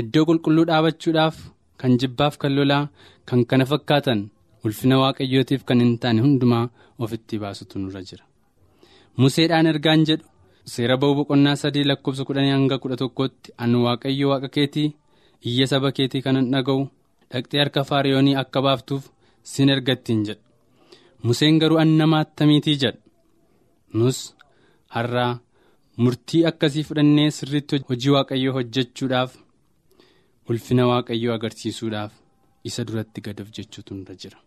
Iddoo 0.00 0.24
qulqulluu 0.28 0.66
dhaabachuudhaaf 0.70 1.36
kan 1.80 1.92
jibbaaf 2.00 2.34
kan 2.42 2.52
lolaa 2.56 2.84
kan 3.28 3.40
kana 3.50 3.64
fakkaatan 3.72 4.20
ulfina 4.64 4.96
waaqayyootiif 5.02 5.62
kan 5.68 5.80
hin 5.84 5.98
taane 6.02 6.20
hundumaa 6.26 6.64
ofitti 7.04 7.38
baasutu 7.42 7.78
nurra 7.82 8.02
jira 8.08 8.24
museedhaan 9.22 9.66
ergaan 9.72 10.02
jedhu 10.08 10.26
seera 10.72 10.96
ba'uu 11.02 11.14
boqonnaa 11.18 11.56
sadii 11.62 11.84
lakkoofsa 11.90 12.24
kudhanii 12.28 12.54
hanga 12.56 12.76
kudha 12.82 12.96
tokkotti 13.02 13.52
ani 13.62 13.78
waaqayyo 13.86 14.26
waaqa 14.32 14.48
keetii 14.56 14.88
iyya 15.48 15.66
saba 15.72 15.88
keetii 15.96 16.22
kanan 16.26 16.50
dhaga'u 16.54 16.82
dhaqxee 17.32 17.60
harka 17.62 17.84
faariyoonii 17.90 18.36
akka 18.42 18.62
baaftuuf 18.66 19.04
sin 19.52 19.68
ergattiin 19.74 20.22
jedha 20.28 20.42
museen 21.26 21.58
garuu 21.62 21.78
an 21.82 21.90
nama 22.00 22.16
attamiitii 22.24 22.76
jedha 22.82 23.00
nus 23.98 24.18
har'aa 24.96 25.32
murtii 26.04 26.42
akkasii 26.50 26.84
fudhannee 26.88 27.30
sirriitti 27.38 27.82
hojii 27.90 28.12
waaqayyoo 28.16 28.54
hojjechuudhaaf 28.58 29.32
ulfina 30.50 30.84
waaqayyoo 30.90 31.34
agarsiisuudhaaf 31.38 32.12
isa 32.68 32.84
duratti 32.88 33.20
gadoof 33.26 33.48
jechuutu 33.56 33.94
nurra 33.96 34.14
jira. 34.22 34.38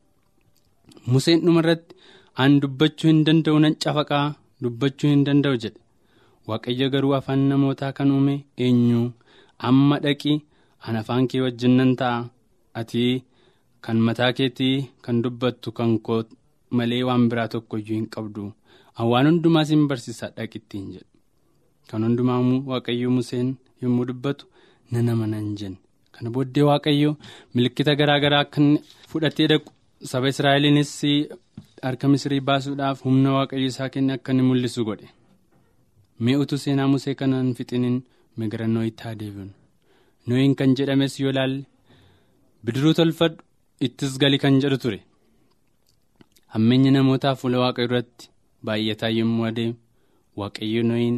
Museen 1.12 1.41
dhumarratti 1.45 1.95
an 2.43 2.53
dubbachuu 2.62 3.08
hin 3.12 3.19
danda'u 3.27 3.60
nan 3.63 3.75
cafaqaa 3.84 4.25
dubbachuu 4.62 5.10
hin 5.13 5.24
danda'u 5.28 5.58
jedhe. 5.63 5.80
Waaqayyo 6.50 6.89
garuu 6.93 7.13
afaan 7.19 7.39
namootaa 7.50 7.91
kan 7.98 8.12
uume 8.15 8.36
eenyu 8.65 9.02
amma 9.69 10.00
dhaqi 10.06 10.34
an 10.88 10.95
afaan 11.02 11.28
kee 11.32 11.41
wajjin 11.45 11.76
nan 11.80 11.91
ta'a. 12.02 12.19
Ati 12.80 13.04
kan 13.86 13.98
mataa 14.08 14.32
keetii 14.38 14.78
kan 15.06 15.22
dubbattu 15.24 15.72
kan 15.78 15.91
koo 16.06 16.22
malee 16.78 17.04
waan 17.10 17.28
biraa 17.30 17.48
tokko 17.54 17.78
iyyuu 17.82 17.95
hin 18.00 18.08
qabdu. 18.15 18.52
Waan 19.12 19.28
hundumaa 19.30 19.65
sin 19.69 19.88
barsiisa 19.89 20.30
dhaqittiin 20.38 20.88
jedhu 20.93 21.08
kan 21.89 22.04
hundumaa 22.08 22.39
waaqayyo 22.72 23.10
museen 23.17 23.50
yommuu 23.82 24.06
dubbatu 24.10 24.45
nan 24.91 25.10
amanan 25.13 25.48
jenne. 25.60 25.78
Kana 26.13 26.30
booddee 26.36 26.63
waaqayyo 26.69 27.12
milikkita 27.56 27.95
garaa 28.00 28.19
garaa 28.24 28.39
akka 28.45 28.62
fudhatee 29.12 29.48
dhaqu. 29.52 29.69
Saba 30.12 30.28
israa'eliinis 30.34 30.91
harka 31.87 32.07
misrii 32.13 32.39
baasuudhaaf 32.49 33.01
humna 33.05 33.29
waaqayyo 33.37 33.67
isaa 33.71 33.89
kenne 33.93 34.13
akka 34.17 34.31
inni 34.33 34.43
mul'isu 34.49 34.81
godhe. 34.89 35.07
Mee 36.23 36.35
utuu 36.43 36.57
seenaa 36.63 36.87
musee 36.93 37.15
kanaan 37.19 37.53
fixiniin 37.57 37.97
migira 38.37 38.67
nooyitti 38.75 39.03
haa 39.05 39.15
deebiin 39.21 39.51
nooyin 40.27 40.55
kan 40.59 40.75
jedhames 40.77 41.13
yoo 41.23 41.31
laalle 41.37 41.63
bidiruu 42.65 42.93
tolfadhu 42.99 43.43
ittis 43.87 44.13
gali 44.21 44.37
kan 44.43 44.59
jedhu 44.63 44.77
ture. 44.83 44.99
Hammeenya 46.53 46.91
namootaa 46.95 47.35
fuula 47.39 47.57
waaqayyo 47.63 47.87
irratti 47.89 48.29
baay'ataa 48.65 49.11
yommuu 49.17 49.45
adeemu 49.49 49.75
waaqayyo 50.39 50.81
nooyin 50.89 51.17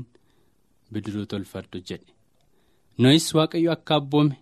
bidiruu 0.94 1.26
tolfadhu 1.32 1.78
jedhe. 1.90 2.10
Nooyis 3.02 3.28
waaqayyo 3.38 3.72
akka 3.76 3.96
abboome 4.00 4.36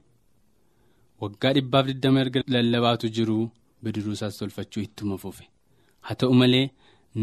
waggaa 1.22 1.54
dhibbaaf 1.56 1.86
digdama 1.90 2.20
erga 2.24 2.40
lallabaatu 2.56 3.08
jiruu 3.16 3.46
bidiruu 3.84 4.14
isaas 4.18 4.38
tolfachuu 4.42 4.82
ittuma 4.88 5.18
fufe 5.24 5.46
haa 6.10 6.18
ta'u 6.24 6.34
malee 6.42 6.66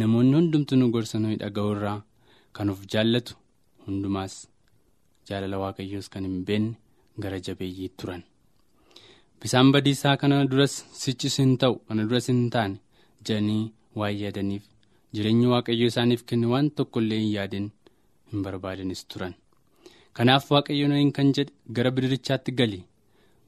namoonni 0.00 0.34
hundumtuu 0.38 0.88
gorsa 0.96 1.18
nooyi 1.24 1.36
dhaga'u 1.42 1.70
irraa 1.76 1.98
kan 2.58 2.70
of 2.72 2.80
jaallatu 2.94 3.34
hundumaas 3.86 4.34
jaalala 5.30 5.58
waaqayyoos 5.64 6.08
kan 6.14 6.24
hin 6.28 6.38
beekne 6.48 6.74
gara 7.24 7.38
jabeeyyii 7.46 7.88
turan. 8.00 8.22
Bisaan 9.40 9.70
badiisaa 9.74 10.16
kana 10.20 10.36
duras 10.52 10.74
sichis 11.02 11.36
hin 11.42 11.52
ta'u 11.62 11.74
kana 11.88 12.02
duras 12.10 12.26
hin 12.32 12.42
taane 12.54 12.76
jedhanii 13.26 13.64
waan 14.00 14.16
yaadaniif 14.22 14.64
jireenya 15.14 15.48
waaqayyoo 15.54 15.90
isaaniif 15.92 16.22
kenne 16.30 16.46
waan 16.52 16.70
tokkollee 16.80 17.18
hin 17.22 17.32
yaadin 17.36 17.66
hin 18.32 18.42
barbaadanis 18.46 19.02
turan. 19.14 19.34
Kanaaf 20.16 20.50
waaqayyo 20.54 20.88
nooyin 20.92 21.12
kan 21.16 21.32
jedhe 21.38 21.52
gara 21.78 21.90
bidirichaatti 21.96 22.52
gali 22.60 22.80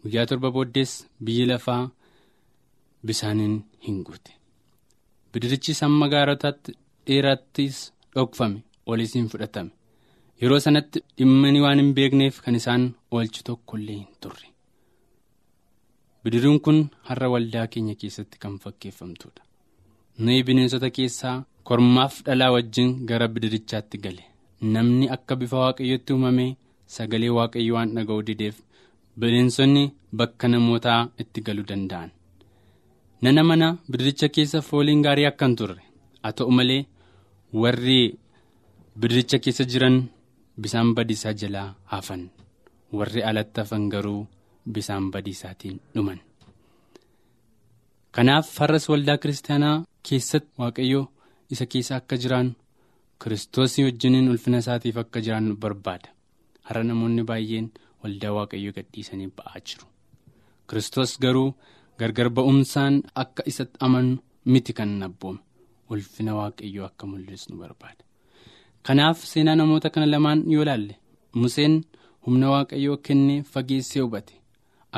guyyaa 0.02 0.26
torba 0.30 0.50
booddees 0.56 0.92
biyyi 1.24 1.46
lafaa 1.52 1.82
bisaaniin 3.08 3.56
hin 3.86 4.02
guute 4.08 4.32
bidirichis 5.32 5.80
hamma 5.84 6.08
gaarotaatti 6.14 6.72
dheerattis 7.06 7.76
dhokfame 8.14 8.58
olis 8.86 9.14
hin 9.18 9.28
fudhatame. 9.32 9.70
Yeroo 10.42 10.58
sanatti 10.66 11.02
dhimmanii 11.18 11.60
waan 11.64 11.78
hin 11.82 11.92
beekneef 11.98 12.40
kan 12.44 12.54
isaan 12.60 12.84
oolchu 13.16 13.42
tokkollee 13.48 13.96
hin 14.00 14.06
turre. 14.22 14.46
Bidiruun 16.24 16.58
kun 16.64 16.78
har'a 17.08 17.28
waldaa 17.34 17.66
keenya 17.72 17.94
keessatti 18.00 18.38
kan 18.42 18.54
fakkeeffamtudha 18.64 19.42
nuyi 20.26 20.42
bineensota 20.48 20.90
keessaa 20.96 21.36
kormaaf 21.70 22.14
dhalaa 22.26 22.50
wajjin 22.54 22.90
gara 23.08 23.28
bidirichaatti 23.34 23.98
gale. 24.04 24.24
Namni 24.74 25.06
akka 25.16 25.36
bifa 25.40 25.56
waaqayyotti 25.64 26.12
uumame 26.14 26.46
sagalee 26.96 27.32
waaqayyo 27.38 27.74
waan 27.76 27.94
dhaga'u 27.96 28.22
dideef 28.28 28.56
bineensonni 29.20 29.84
bakka 30.20 30.48
namootaa 30.52 31.00
itti 31.24 31.40
galuu 31.46 31.66
danda'an 31.70 32.10
nana 33.22 33.42
mana 33.50 33.68
bidiricha 33.90 34.28
keessa 34.34 34.60
fooliin 34.68 35.02
gaarii 35.06 35.26
akka 35.30 35.46
hin 35.46 35.56
turre. 35.60 35.82
Haa 36.22 36.32
ta'u 36.38 36.50
malee 36.58 36.82
warri 37.62 38.00
bidiricha 39.00 39.38
keessa 39.44 39.64
jiran 39.72 39.96
bisaan 40.62 40.94
badiisaa 40.96 41.32
jalaa 41.40 41.68
hafan. 41.92 42.22
Warri 42.98 43.22
alatti 43.30 43.60
hafan 43.60 43.88
garuu 43.92 44.20
bisaan 44.74 45.10
badiisaatiin 45.12 45.80
dhuman. 45.94 46.18
Kanaaf 48.16 48.48
har'as 48.60 48.86
waldaa 48.92 49.18
kiristaanaa 49.22 49.76
keessatti 50.08 50.52
waaqayyo 50.62 51.02
isa 51.54 51.66
keessa 51.72 51.96
akka 52.00 52.16
jiraan 52.22 52.48
kiristoosii 53.22 53.84
wajjiniin 53.88 54.28
ulfina 54.32 54.58
isaatiif 54.64 54.96
akka 55.02 55.20
jiraan 55.26 55.48
barbaada. 55.62 56.08
Har'a 56.68 56.84
namoonni 56.88 57.22
baay'een 57.30 57.66
waldaa 58.02 58.32
waaqayyoo 58.38 58.74
gadhiisanii 58.78 59.30
ba'aa 59.38 59.60
jiru. 59.66 59.86
Kiristoos 60.68 61.12
garuu 61.24 61.54
gargar 61.98 62.28
ba'umsaan 62.36 62.94
akka 63.22 63.42
isatti 63.50 63.76
amanu 63.86 64.18
miti 64.52 64.72
kan 64.78 65.02
abboome 65.06 65.40
ulfina 65.90 66.32
waaqayyoo 66.38 66.86
akka 66.90 67.04
mul'isnu 67.10 67.54
barbaada 67.60 68.02
kanaaf 68.86 69.18
seenaa 69.32 69.56
namoota 69.60 69.90
kana 69.94 70.06
lamaan 70.14 70.40
yoo 70.54 70.64
laalle 70.68 70.94
museen 71.40 71.74
humna 72.26 72.46
waaqayyoo 72.54 72.96
kennee 73.06 73.42
fageessee 73.52 74.02
hubate. 74.04 74.34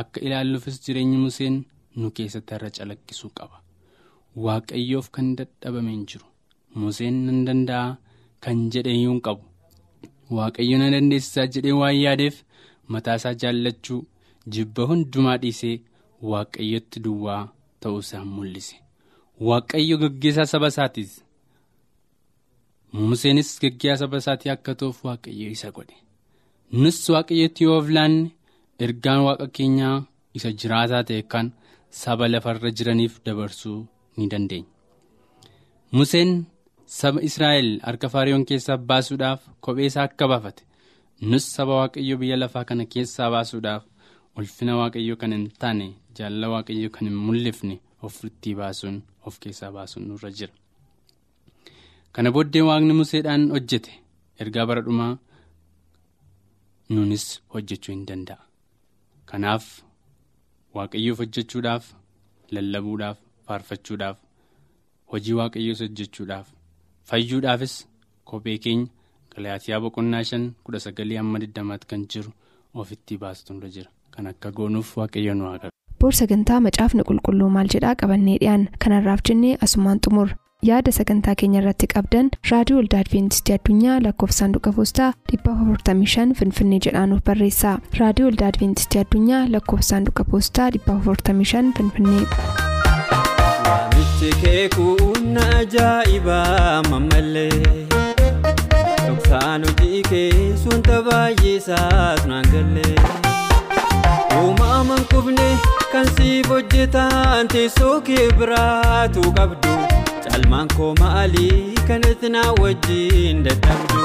Akka 0.00 0.20
ilaalluufis 0.26 0.76
jireenyi 0.84 1.16
museen 1.24 1.56
nu 2.00 2.10
keessatti 2.16 2.54
har'a 2.54 2.70
calaqqisuu 2.76 3.30
qaba. 3.38 3.56
Waaqayyoof 4.44 5.08
kan 5.14 5.28
dadhabame 5.38 5.90
hin 5.94 6.04
jiru. 6.10 6.26
Museen 6.80 7.16
nan 7.26 7.38
danda'a 7.46 7.96
kan 8.44 8.58
jedhe 8.72 8.92
hin 8.98 9.20
qabu. 9.26 9.42
Waaqayyo 10.36 10.78
na 10.78 10.90
dandeessisaa 10.94 11.46
jedhee 11.54 11.72
waan 11.80 11.96
yaadeef 12.04 12.36
mataasaa 12.94 13.34
jaallachuu 13.42 14.00
jibba 14.56 14.86
hundumaa 14.90 15.36
dhiisee 15.42 15.76
waaqayyotti 16.30 16.98
duwwaa 17.04 17.42
ta'uusaa 17.80 18.24
mul'ise. 18.34 18.76
Waaqayyo 19.48 19.96
gaggeessaa 20.02 20.46
saba 20.52 20.68
isaatiis 20.72 21.12
museenis 23.08 23.50
gaggeessaa 23.62 24.00
saba 24.02 24.16
isaatii 24.22 24.50
akka 24.54 24.74
ta'uuf 24.80 24.98
waaqayyo 25.06 25.48
isa 25.56 25.70
godhe. 25.76 25.96
Nus 26.82 26.98
waaqayyotti 27.14 27.64
yoo 27.64 27.78
of 27.80 27.88
laanne 27.96 28.30
ergaan 28.84 29.20
waaqa 29.26 29.46
keenyaa 29.56 29.96
isa 30.36 30.50
jiraataa 30.60 31.02
ta'e 31.08 31.22
kan 31.32 31.46
saba 32.02 32.28
lafarra 32.32 32.70
jiraniif 32.78 33.14
dabarsuu 33.26 33.78
ni 34.16 34.26
dandeenya. 34.32 34.68
Museen 35.96 36.30
saba 36.86 37.18
Israa'el 37.28 37.70
harka 37.86 38.08
Faariyoon 38.14 38.44
keessaa 38.48 38.76
baasuudhaaf 38.88 39.40
kophee 39.64 39.86
isaa 39.90 40.04
akka 40.08 40.28
baafate. 40.32 40.62
Nus 41.30 41.44
saba 41.56 41.72
waaqayyo 41.80 42.16
biyya 42.20 42.36
lafaa 42.42 42.64
kana 42.68 42.84
keessaa 42.92 43.30
baasuudhaaf 43.34 43.82
ulfina 44.40 44.72
waaqayyo 44.80 45.14
kan 45.20 45.32
hin 45.36 45.46
taane 45.62 45.86
jaalala 46.18 46.48
waaqayyo 46.54 46.88
kan 46.96 47.08
hin 47.08 47.16
mul'ifne 47.26 47.76
ofitti 48.08 48.54
baasuun 48.60 48.96
of 49.26 49.38
keessaa 49.44 49.70
baasuun 49.76 50.04
nurra 50.10 50.30
jira. 50.38 50.52
Kana 52.14 52.30
booddee 52.36 52.62
waaqni 52.68 52.92
museedhaan 53.00 53.42
hojjete 53.54 53.92
ergaa 54.44 54.66
bara 54.70 54.82
dhumaa 54.86 55.12
nuunis 56.94 57.26
hojjechuu 57.54 57.92
hin 57.94 58.06
danda'a. 58.08 58.42
Kanaaf 59.30 59.66
waaqayyoof 60.78 61.18
hojjechuudhaaf 61.22 61.84
lallabuudhaaf 62.56 63.18
faarfachuudhaaf 63.46 64.18
hojii 65.12 65.36
waaqayyoos 65.40 65.80
hojjechuudhaaf 65.84 66.48
fayyuudhaafis 67.10 67.74
kophee 68.30 68.58
keenya 68.64 68.88
galaatiyaa 69.34 69.80
boqonnaa 69.84 70.24
shan 70.30 70.44
kudha 70.64 70.80
sagalii 70.86 71.18
hamma 71.20 71.38
digdamaatti 71.44 71.86
kan 71.92 72.02
jiru 72.14 72.32
ofitti 72.82 73.18
baasutu 73.22 73.54
nurra 73.54 73.70
jira 73.76 73.90
kan 74.16 74.26
akka 74.32 74.50
goonuuf 74.60 74.96
waaqayyo 75.00 75.34
nu 75.40 75.44
haa 75.52 75.70
Boor 76.00 76.12
sagantaa 76.20 76.60
macaafni 76.66 77.02
qulqulluu 77.08 77.48
maal 77.56 77.68
jedhaa 77.74 77.94
qabannee 78.02 78.36
dhiyaan 78.42 78.62
kanarraaf 78.84 79.20
jennee 79.28 79.56
asumaan 79.66 79.98
xumur. 80.06 80.28
Yaada 80.68 80.92
sagantaa 80.98 81.34
keenya 81.40 81.60
irratti 81.60 81.86
qabdan 81.94 82.26
raadiyoo 82.50 82.78
waldaa 82.80 83.00
adventistii 83.04 83.54
addunyaa 83.58 83.98
lakkoofsaanduqa 84.06 84.72
poostaa 84.78 85.10
455 85.32 86.34
finfinnee 86.40 86.80
jedhaanuf 86.86 87.20
barreessa. 87.28 87.70
Raadiyoo 88.00 88.28
waldaa 88.30 88.48
adventistii 88.52 89.00
addunyaa 89.04 89.42
lakkoofsaanduqa 89.54 90.24
poostaa 90.32 90.68
455 90.78 91.72
finfinnee. 91.78 92.24
Waamichi 93.68 94.30
kee 94.42 94.68
kun 94.76 95.36
ajaa'ibaa 95.58 96.82
mammallee 96.90 97.86
Dhoksaan 99.06 99.64
hojii 99.68 100.02
kee 100.10 100.56
sunta 100.64 101.02
baay'isaas 101.08 102.26
naan 102.32 102.46
gallee 102.52 102.96
Uumamaan 104.42 105.04
qubne 105.12 105.48
kan 105.92 106.06
siif 106.16 106.48
hojjetan 106.52 107.48
teessoo 107.52 108.00
kee 108.08 108.26
biraatu 108.38 109.22
qabdu. 109.38 109.72
Calmaan 110.24 110.68
koo 110.76 110.90
maalii 111.00 111.74
kanatti 111.88 112.28
na 112.36 112.42
wajjin 112.62 113.42
dadhabdu. 113.46 114.04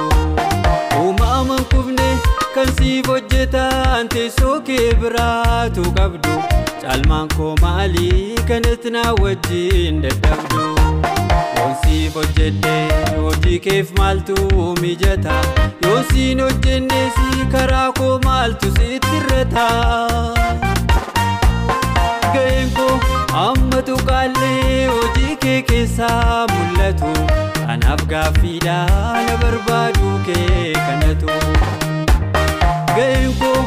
Uumamaan 1.01 1.63
qubne 1.73 2.09
kan 2.55 2.69
siif 2.79 3.07
hojjetan 3.13 4.09
teessoo 4.15 4.59
kee 4.69 4.93
biraatu 5.03 5.83
qabdu. 5.99 6.33
Calmaan 6.83 7.27
koo 7.37 7.53
maalii 7.61 8.35
kanatti 8.51 8.89
na 8.97 9.03
wajjin 9.21 10.01
dadhabdu 10.07 10.63
Yoosiif 11.65 12.13
hojjedhe 12.19 12.73
hojii 13.21 13.59
keef 13.65 13.91
maaltu 13.99 14.35
mijata? 14.81 15.35
Yoosiin 15.85 16.41
hojjenne 16.45 16.99
si 17.15 17.45
karaa 17.53 17.87
koo 17.99 18.19
maaltu 18.25 18.69
sitti 18.77 19.15
irrata 19.19 19.65
Ga'een 22.35 22.69
koo 22.77 22.93
amma 23.43 23.81
tuqaallee 23.89 24.87
hojii 24.93 25.35
kee 25.45 25.59
keessaa 25.71 26.45
mul'atu. 26.53 27.11
Kanaaf 27.67 28.05
gaaffiidha 28.13 28.77
na 29.27 29.37
barbaadu 29.43 30.11
kee 30.29 30.73
kanatu. 30.73 31.29
Ga'een 32.95 33.33
koo 33.43 33.57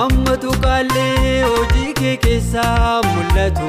amma 0.00 0.36
tuqaallee 0.46 1.42
hojii 1.50 1.92
kee 2.00 2.16
keessaa 2.26 3.02
mul'atu. 3.10 3.68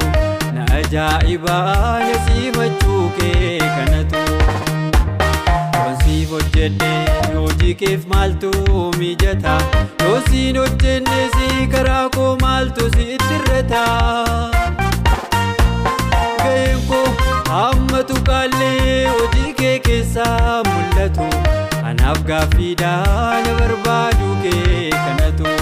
Na 0.56 0.66
ajaa'ibaa 0.80 2.00
na 2.08 2.16
simachuu 2.26 2.55
Hojjedhe 6.56 7.36
hojii 7.36 7.74
keef 7.80 8.04
maaltu 8.12 8.50
mijata 9.00 9.56
Yoosiin 10.04 10.58
hojjenne 10.58 11.18
si 11.34 11.68
karaa 11.74 12.10
koo 12.16 12.38
maaltu 12.44 12.86
sitti 12.94 13.34
irrata 13.38 13.82
Ga'een 16.44 16.80
koo 16.92 17.04
amma 17.64 18.04
tuqaallee 18.12 18.96
hojii 19.10 19.52
kee 19.60 19.74
keessaa 19.88 20.62
mul'atu. 20.70 21.28
Kanaaf 21.82 22.24
gaaffiidha 22.32 22.94
na 23.48 23.54
barbaadu 23.60 24.32
kee 24.46 24.90
kanatu. 24.92 25.58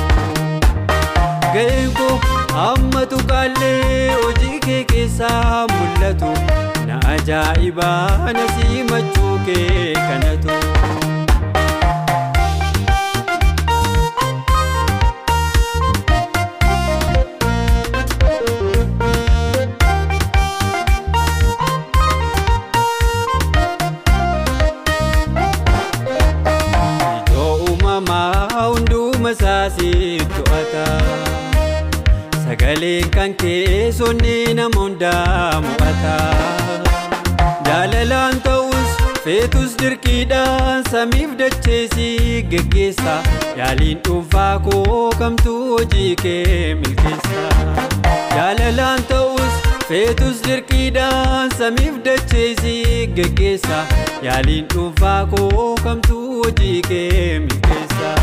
Ga'een 1.56 1.92
koo 2.02 2.20
amma 2.68 3.06
tuqaallee 3.16 4.12
hojii 4.22 4.60
kee 4.68 4.84
keessaa 4.94 5.68
mul'atu 5.74 6.32
ajaa'ibaa 7.12 8.34
na 8.34 8.44
simachuu 8.56 9.36
kee 9.46 9.94
kanatu. 9.94 10.60
Sagaleen 32.46 33.10
kan 33.16 33.34
keessonni 33.42 34.54
nama 34.58 34.80
hundaa 34.82 35.62
mo'ata. 35.66 36.16
Jaalalaan 37.74 38.36
ta'us 38.46 38.90
feetus 39.26 39.72
dirqiidhaan 39.82 40.84
samiif 40.94 41.32
dacheesii 41.40 42.42
geggeessa. 42.52 43.16
Yaaliin 43.60 44.02
dhuunfaa 44.08 44.60
koo 44.68 45.00
kamtuu 45.22 45.62
hojii 45.72 46.12
kee 46.22 46.76
milkeessa. 46.76 47.42
Jaalalaan 48.36 49.02
ta'us 49.14 49.58
feetus 49.94 50.38
dirqiidhaan 50.46 51.52
samiif 51.58 51.98
dacheesii 52.06 53.08
geggeessa. 53.18 53.80
Yaaliin 54.28 54.66
dhuunfaa 54.74 55.26
koo 55.34 55.66
kamtuu 55.84 56.30
hojii 56.44 56.82
kee 56.88 57.40
milkeessa. 57.40 58.14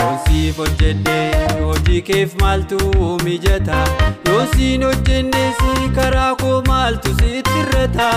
Yoosiif 0.00 0.58
hojjedhe 0.62 1.16
hojii 1.60 2.00
keef 2.08 2.34
maaltu 2.40 2.78
mijata 3.24 3.80
Yoosiin 4.28 4.84
hojjenne 4.86 5.42
si 5.58 5.88
karaa 5.98 6.30
koo 6.42 6.62
maaltu 6.68 7.14
sitti 7.20 7.58
irrata 7.62 8.08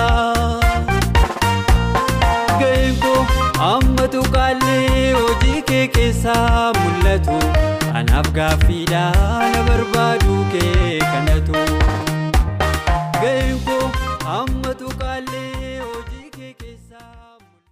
Ga'een 2.59 2.95
koo 3.05 3.25
amma 3.69 4.07
tuqaallee 4.15 5.11
hojii 5.19 5.61
kee 5.71 5.85
keessaa 5.97 6.73
mul'atu 6.79 7.39
Kanaaf 7.91 8.31
gaaffiidha 8.39 9.03
na 9.55 9.63
barbaadu 9.69 10.37
kee 10.53 10.99
kanatu 10.99 11.65
geenko 13.21 13.77
ammatu 14.37 14.87
qaallee. 15.01 15.48